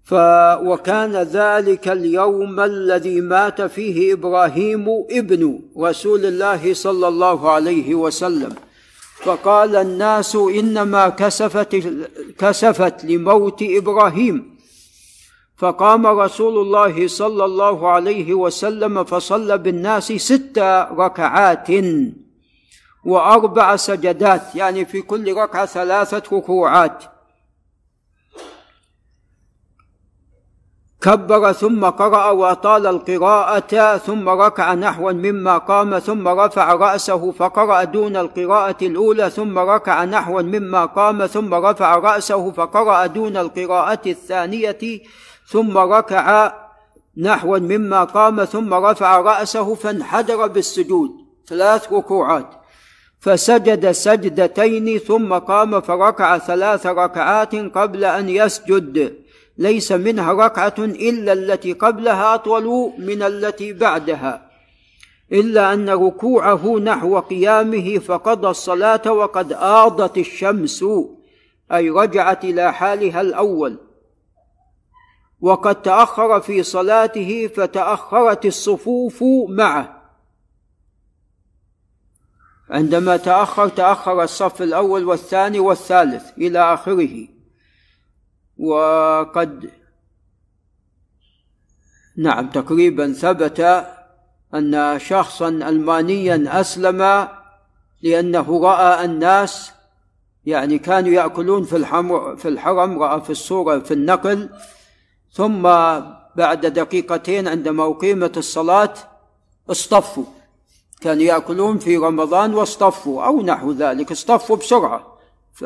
ف 0.05 0.15
وكان 0.63 1.17
ذلك 1.17 1.89
اليوم 1.89 2.61
الذي 2.61 3.21
مات 3.21 3.63
فيه 3.63 4.13
إبراهيم 4.13 4.87
ابن 5.11 5.61
رسول 5.79 6.27
الله 6.27 6.75
صلى 6.75 7.09
الله 7.09 7.51
عليه 7.51 7.95
وسلم. 7.95 8.55
فقال 9.17 9.77
الناس 9.77 10.37
إنما 10.37 11.09
كسفت 11.09 11.77
كسفت 12.39 13.05
لموت 13.05 13.63
إبراهيم. 13.63 14.57
فقام 15.57 16.07
رسول 16.07 16.59
الله 16.59 17.09
صلى 17.09 17.45
الله 17.45 17.89
عليه 17.89 18.35
وسلم 18.35 19.05
فصلى 19.05 19.59
بالناس 19.59 20.13
ست 20.13 20.59
ركعات. 20.93 21.69
وأربع 23.07 23.77
سجدات 23.77 24.55
يعني 24.55 24.85
في 24.85 25.03
كل 25.03 25.35
ركعة 25.37 25.67
ثلاثة 25.67 26.23
ركوعات. 26.37 27.05
كبر 31.01 31.53
ثم 31.53 31.85
قرأ 31.85 32.31
وأطال 32.31 32.87
القراءة 32.87 33.97
ثم 33.97 34.29
ركع 34.29 34.75
نحوا 34.75 35.13
مما 35.13 35.59
قام 35.59 35.99
ثم 35.99 36.29
رفع 36.29 36.75
رأسه 36.75 37.33
فقرأ 37.33 37.85
دون 37.85 38.17
القراءة 38.17 38.77
الأولى 38.83 39.31
ثم 39.31 39.59
ركع 39.59 40.05
نحوا 40.05 40.43
مما 40.43 40.85
قام 40.85 41.27
ثم 41.27 41.55
رفع 41.55 41.97
رأسه 41.97 42.51
فقرأ 42.51 43.07
دون 43.07 43.37
القراءة 43.37 44.01
الثانية 44.07 45.01
ثم 45.47 45.79
ركع 45.79 46.53
نحوا 47.17 47.59
مما 47.59 48.05
قام 48.05 48.45
ثم 48.45 48.75
رفع 48.75 49.21
رأسه 49.21 49.75
فانحدر 49.75 50.47
بالسجود. 50.47 51.11
ثلاث 51.47 51.93
ركوعات. 51.93 52.66
فسجد 53.27 53.91
سجدتين 53.91 54.99
ثم 54.99 55.35
قام 55.35 55.81
فركع 55.81 56.39
ثلاث 56.39 56.87
ركعات 56.87 57.55
قبل 57.55 58.05
أن 58.05 58.29
يسجد. 58.29 59.15
ليس 59.59 59.93
منها 59.93 60.33
ركعة 60.33 60.75
إلا 60.79 61.33
التي 61.33 61.73
قبلها 61.73 62.35
أطول 62.35 62.93
من 62.99 63.23
التي 63.23 63.73
بعدها. 63.73 64.51
إلا 65.33 65.73
أن 65.73 65.91
ركوعه 65.91 66.79
نحو 66.79 67.19
قيامه 67.19 67.99
فقضى 67.99 68.49
الصلاة 68.49 69.13
وقد 69.13 69.53
آضت 69.53 70.19
الشمس 70.19 70.85
أي 71.73 71.91
رجعت 71.91 72.45
إلى 72.45 72.73
حالها 72.73 73.21
الأول. 73.21 73.77
وقد 75.41 75.83
تأخر 75.83 76.41
في 76.41 76.63
صلاته 76.63 77.51
فتأخرت 77.57 78.47
الصفوف 78.47 79.25
معه. 79.49 79.96
عندما 82.71 83.17
تأخر 83.17 83.69
تأخر 83.69 84.23
الصف 84.23 84.63
الأول 84.63 85.05
والثاني 85.05 85.61
والثالث 85.61 86.31
إلى 86.39 86.75
آخره. 86.75 87.29
وقد 88.59 89.71
نعم 92.17 92.51
تقريبا 92.51 93.13
ثبت 93.13 93.87
أن 94.55 94.99
شخصا 94.99 95.49
ألمانيا 95.49 96.61
أسلم 96.61 97.29
لأنه 98.03 98.63
رأى 98.63 99.05
الناس 99.05 99.73
يعني 100.45 100.79
كانوا 100.79 101.11
يأكلون 101.11 101.65
في 101.65 101.77
الحرم 101.77 102.37
في 102.37 102.49
الحرم 102.49 103.03
رأى 103.03 103.21
في 103.21 103.31
الصورة 103.31 103.79
في 103.79 103.95
النقل. 103.95 104.51
ثم 105.33 105.63
بعد 106.37 106.67
دقيقتين 106.67 107.49
عندما 107.49 107.91
أقيمت 107.91 108.39
الصلاة 108.39 108.95
اصطفوا. 109.71 110.25
كانوا 111.07 111.23
يأكلون 111.23 111.79
في 111.79 111.97
رمضان 111.97 112.55
واصطفوا 112.55 113.25
أو 113.25 113.43
نحو 113.43 113.73
ذلك 113.73 114.13
اصطفوا 114.13 114.57
بسرعة. 114.57 115.19
ف 115.55 115.65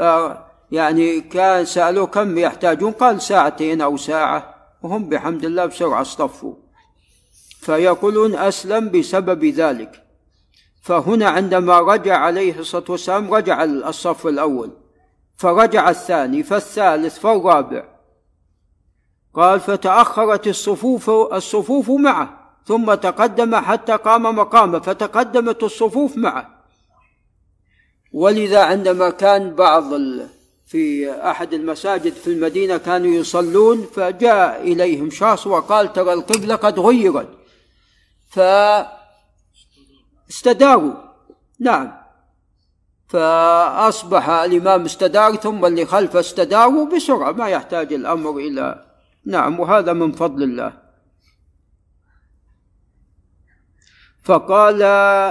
يعني 0.73 1.21
كان 1.21 1.65
سالوه 1.65 2.07
كم 2.07 2.39
يحتاجون 2.39 2.93
قال 2.93 3.23
ساعتين 3.23 3.81
أو 3.81 3.97
ساعة 3.97 4.55
وهم 4.83 5.09
بحمد 5.09 5.45
الله 5.45 5.67
بسرعة 5.67 6.01
اصطفوا. 6.01 6.55
فيقولون 7.61 8.35
أسلم 8.35 8.89
بسبب 8.89 9.45
ذلك. 9.45 10.05
فهنا 10.83 11.29
عندما 11.29 11.81
رجع 11.81 12.17
عليه 12.17 12.59
الصلاة 12.59 12.85
والسلام 12.89 13.35
رجع 13.35 13.65
الصف 13.65 14.27
الأول 14.27 14.71
فرجع 15.37 15.91
الثاني 15.91 16.43
فالثالث 16.43 17.19
فالرابع. 17.19 17.85
قال 19.35 19.61
فتأخرت 19.61 20.47
الصفوف 20.47 21.11
الصفوف 21.11 21.91
معه. 21.91 22.40
ثم 22.67 22.95
تقدم 22.95 23.57
حتى 23.57 23.97
قام 23.97 24.23
مقامه 24.23 24.79
فتقدمت 24.79 25.63
الصفوف 25.63 26.17
معه. 26.17 26.61
ولذا 28.13 28.61
عندما 28.65 29.11
كان 29.11 29.55
بعض 29.55 29.85
في 30.67 31.13
أحد 31.13 31.53
المساجد 31.55 32.13
في 32.13 32.27
المدينة 32.27 32.77
كانوا 32.77 33.15
يصلون 33.15 33.87
فجاء 33.95 34.63
إليهم 34.63 35.11
شخص 35.11 35.47
وقال 35.47 35.93
ترى 35.93 36.13
القبلة 36.13 36.55
قد 36.55 36.81
غيرت. 36.81 37.29
فاستداروا. 40.29 40.95
نعم. 41.61 42.01
فأصبح 43.09 44.29
الإمام 44.29 44.85
استدار 44.85 45.37
ثم 45.37 45.65
اللي 45.67 45.87
خلفه 45.87 46.21
استداروا 46.21 46.87
بسرعة 46.87 47.33
ما 47.33 47.49
يحتاج 47.49 47.93
الأمر 47.93 48.37
إلى 48.37 48.85
نعم. 49.27 49.61
وهذا 49.61 49.93
من 49.93 50.13
فضل 50.13 50.43
الله. 50.43 50.90
فقال 54.23 54.81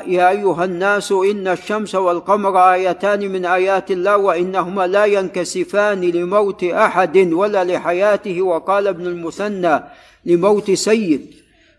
يا 0.09 0.29
أيها 0.29 0.65
الناس 0.65 1.11
إن 1.11 1.47
الشمس 1.47 1.95
والقمر 1.95 2.73
آيتان 2.73 3.31
من 3.31 3.45
آيات 3.45 3.91
الله 3.91 4.17
وإنهما 4.17 4.87
لا 4.87 5.05
ينكسفان 5.05 6.01
لموت 6.01 6.63
أحد 6.63 7.17
ولا 7.17 7.63
لحياته. 7.63 8.41
وقال 8.41 8.87
ابن 8.87 9.07
المثنى 9.07 9.83
لموت 10.25 10.71
سيد. 10.71 11.33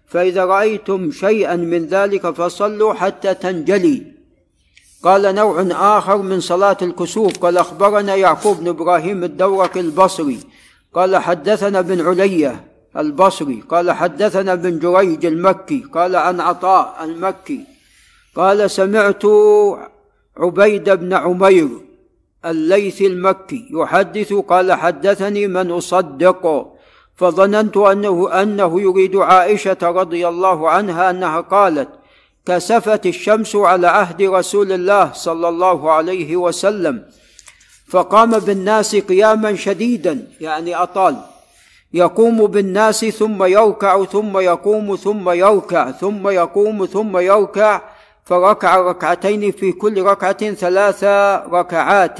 فإذا 0.07 0.45
رأيتم 0.45 1.11
شيئا 1.11 1.57
من 1.57 1.87
ذلك 1.87 2.31
فصلوا 2.31 2.95
حتى 2.95 3.35
تنجلي. 3.35 4.03
قال 5.03 5.35
نوع 5.35 5.67
آخر 5.71 6.17
من 6.17 6.41
صلاة 6.41 6.77
الكسوف. 6.83 7.39
قال 7.39 7.59
أخبرنا 7.59 8.15
يعقوب 8.15 8.57
بن 8.61 8.69
إبراهيم 8.69 9.25
الدورق 9.25 9.77
البصري. 9.77 10.39
قال 10.95 11.17
حدثنا 11.17 11.81
بن 11.81 12.07
علية. 12.07 12.70
البصري. 12.97 13.63
قال 13.69 13.91
حدثنا 13.91 14.55
بن 14.55 14.79
جريج 14.79 15.27
المكي. 15.27 15.85
قال 15.95 16.17
عن 16.17 16.41
عطاء 16.41 17.05
المكي. 17.05 17.61
قال 18.37 18.71
سمعت 18.71 19.23
عبيد 20.37 20.91
بن 20.91 21.13
عمير 21.13 21.69
الليث 22.45 23.03
المكي 23.03 23.69
يحدث. 23.71 24.33
قال 24.33 24.73
حدثني 24.73 25.47
من 25.47 25.71
أصدق. 25.71 26.73
فظننت 27.17 27.77
أنه 27.77 28.43
أنه 28.43 28.81
يريد 28.81 29.17
عائشة 29.17 29.79
رضي 29.83 30.29
الله 30.29 30.71
عنها 30.71 31.11
أنها 31.11 31.41
قالت 31.41 31.89
كسفت 32.47 33.07
الشمس 33.07 33.57
على 33.57 33.87
عهد 33.87 34.23
رسول 34.23 34.73
الله 34.73 35.13
صلى 35.13 35.49
الله 35.49 35.93
عليه 35.93 36.37
وسلم 36.37 37.05
فقام 37.89 38.39
بالناس 38.39 38.97
قياما 38.97 39.57
شديدا 39.57 40.27
يعني 40.41 40.77
أطال. 40.77 41.17
يقوم 41.93 42.47
بالناس 42.47 43.05
ثم 43.05 43.45
يركع 43.45 44.05
ثم 44.05 44.39
يقوم 44.39 44.97
ثم 44.97 45.31
يركع 45.31 45.91
ثم 45.91 46.29
يقوم 46.29 46.87
ثم 46.87 47.17
يركع 47.17 47.83
فركع 48.25 48.77
ركعتين 48.77 49.53
في 49.53 49.73
كل 49.73 50.03
ركعة 50.03 50.55
ثلاث 50.55 51.05
ركعات. 51.53 52.19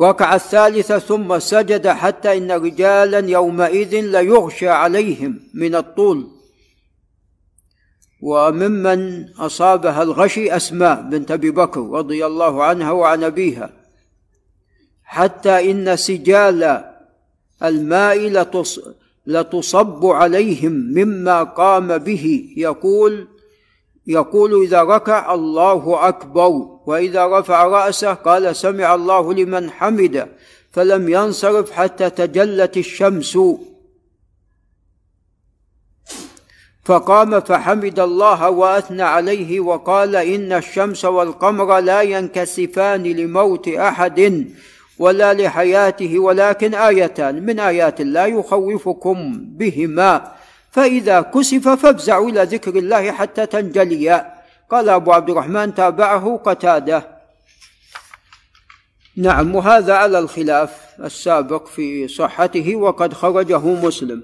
ركع 0.00 0.34
الثالثة 0.34 0.98
ثم 0.98 1.38
سجد 1.38 1.88
حتى 1.88 2.36
إن 2.36 2.52
رجالا 2.52 3.18
يومئذ 3.18 4.00
ليغشى 4.00 4.68
عليهم 4.68 5.40
من 5.54 5.74
الطول. 5.74 6.28
وممن 8.22 9.28
أصابها 9.34 10.02
الغشي 10.02 10.56
أسماء 10.56 11.02
بنت 11.02 11.30
أبي 11.30 11.50
بكر 11.50 11.80
رضي 11.80 12.26
الله 12.26 12.64
عنها 12.64 12.90
وعن 12.90 13.24
أبيها. 13.24 13.81
حتى 15.04 15.70
إن 15.70 15.96
سجال 15.96 16.84
الماء 17.62 18.18
لتص 18.18 18.80
لتصب 19.26 20.06
عليهم 20.06 20.72
مما 20.72 21.42
قام 21.42 21.98
به. 21.98 22.54
يقول 22.56 23.28
يقول 24.06 24.62
إذا 24.62 24.82
ركع 24.82 25.34
الله 25.34 26.08
أكبر 26.08 26.48
وإذا 26.86 27.26
رفع 27.38 27.66
رأسه 27.66 28.12
قال 28.12 28.56
سمع 28.56 28.94
الله 28.94 29.34
لمن 29.34 29.70
حمده 29.70 30.28
فلم 30.72 31.08
ينصرف 31.08 31.70
حتى 31.70 32.10
تجلت 32.10 32.76
الشمس. 32.76 33.38
فقام 36.84 37.40
فحمد 37.40 38.00
الله 38.00 38.50
وأثنى 38.50 39.02
عليه 39.02 39.60
وقال 39.60 40.16
إن 40.16 40.52
الشمس 40.52 41.04
والقمر 41.04 41.78
لا 41.78 42.02
ينكسفان 42.02 43.02
لموت 43.02 43.68
أحد. 43.68 44.48
ولا 44.98 45.34
لحياته 45.34 46.18
ولكن 46.18 46.74
آيتان 46.74 47.46
من 47.46 47.60
آيات 47.60 48.00
الله 48.00 48.26
يخوفكم 48.26 49.44
بهما. 49.44 50.32
فإذا 50.70 51.20
كسف 51.20 51.68
فافزعوا 51.68 52.30
إلى 52.30 52.42
ذكر 52.42 52.76
الله 52.76 53.12
حتى 53.12 53.46
تنجليا 53.46 54.34
قال 54.70 54.88
أبو 54.88 55.12
عبد 55.12 55.30
الرحمن 55.30 55.74
تابعه 55.74 56.40
قتادة. 56.44 57.08
نعم 59.16 59.54
وهذا 59.54 59.94
على 59.94 60.18
الخلاف 60.18 60.70
السابق 61.00 61.66
في 61.66 62.08
صحته 62.08 62.76
وقد 62.76 63.12
خرجه 63.14 63.58
مسلم. 63.58 64.22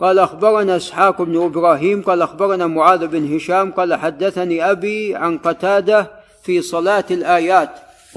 قال 0.00 0.18
أخبرنا 0.18 0.76
إسحاق 0.76 1.22
بن 1.22 1.44
إبراهيم 1.44 2.02
قال 2.02 2.22
أخبرنا 2.22 2.66
معاذ 2.66 3.06
بن 3.06 3.36
هشام 3.36 3.72
قال 3.72 3.94
حدثني 3.94 4.70
أبي 4.70 5.16
عن 5.16 5.38
قتادة 5.38 6.10
في 6.42 6.62
صلاة 6.62 7.04
الآيات 7.10 7.70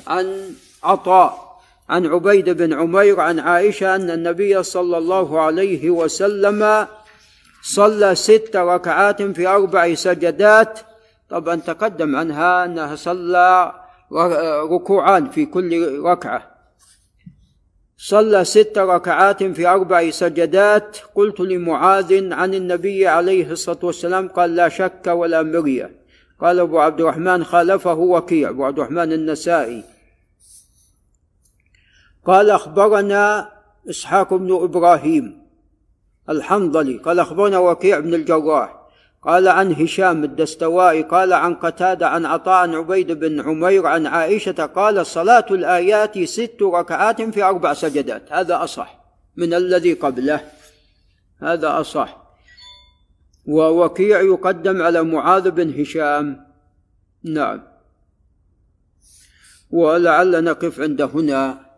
عن 0.07 0.55
عطاء. 0.83 1.42
عن 1.93 2.05
عبيد 2.05 2.49
بن 2.49 2.73
عمير 2.73 3.19
عن 3.19 3.39
عائشة 3.39 3.95
أن 3.95 4.09
النبي 4.09 4.63
صلى 4.63 4.97
الله 4.97 5.41
عليه 5.41 5.89
وسلم 5.89 6.87
صلى 7.61 8.15
ست 8.15 8.55
ركعات 8.55 9.21
في 9.21 9.47
أربع 9.47 9.93
سجدات. 9.93 10.79
طبعا 11.29 11.55
تقدم 11.55 12.15
عنها 12.15 12.65
أنها 12.65 12.95
صلى 12.95 13.73
ركوعان 14.71 15.29
في 15.29 15.45
كل 15.45 15.99
ركعة. 15.99 16.51
صلى 17.97 18.45
ست 18.45 18.77
ركعات 18.77 19.43
في 19.43 19.67
أربع 19.67 20.09
سجدات. 20.09 20.97
قلت 21.15 21.39
لمعاذ 21.39 22.33
عن 22.33 22.53
النبي 22.53 23.07
عليه 23.07 23.51
الصلاة 23.51 23.79
والسلام 23.83 24.27
قال 24.27 24.55
لا 24.55 24.69
شك 24.69 25.07
ولا 25.07 25.43
مريه 25.43 25.91
قال 26.41 26.59
أبو 26.59 26.79
عبد 26.79 27.01
الرحمن 27.01 27.43
خالفه 27.43 27.93
وكيع. 27.93 28.49
أبو 28.49 28.65
عبد 28.65 28.79
الرحمن 28.79 29.13
النسائي. 29.13 29.92
قال 32.25 32.49
أخبرنا 32.49 33.51
إسحاق 33.89 34.33
بن 34.33 34.63
إبراهيم. 34.63 35.43
الحنظلي. 36.29 36.97
قال 36.97 37.19
أخبرنا 37.19 37.57
وكيع 37.57 37.99
بن 37.99 38.13
الجراح. 38.13 38.83
قال 39.23 39.47
عن 39.47 39.71
هشام 39.73 40.23
الدستوائي. 40.23 41.01
قال 41.01 41.33
عن 41.33 41.55
قتادة 41.55 42.07
عن 42.07 42.25
عطاء 42.25 42.55
عن 42.55 42.75
عبيد 42.75 43.11
بن 43.11 43.41
عمير 43.41 43.87
عن 43.87 44.07
عائشة. 44.07 44.65
قال 44.65 45.05
صلاة 45.05 45.45
الآيات 45.51 46.23
ست 46.23 46.57
ركعات 46.61 47.21
في 47.21 47.43
أربع 47.43 47.73
سجدات. 47.73 48.31
هذا 48.31 48.63
أصح 48.63 48.99
من 49.35 49.53
الذي 49.53 49.93
قبله. 49.93 50.41
هذا 51.41 51.79
أصح. 51.79 52.23
ووكيع 53.45 54.21
يقدم 54.21 54.81
على 54.81 55.03
معاذ 55.03 55.51
بن 55.51 55.81
هشام. 55.81 56.45
نعم. 57.23 57.63
ولعل 59.71 60.43
نقف 60.43 60.79
عند 60.79 61.01
هنا. 61.01 61.63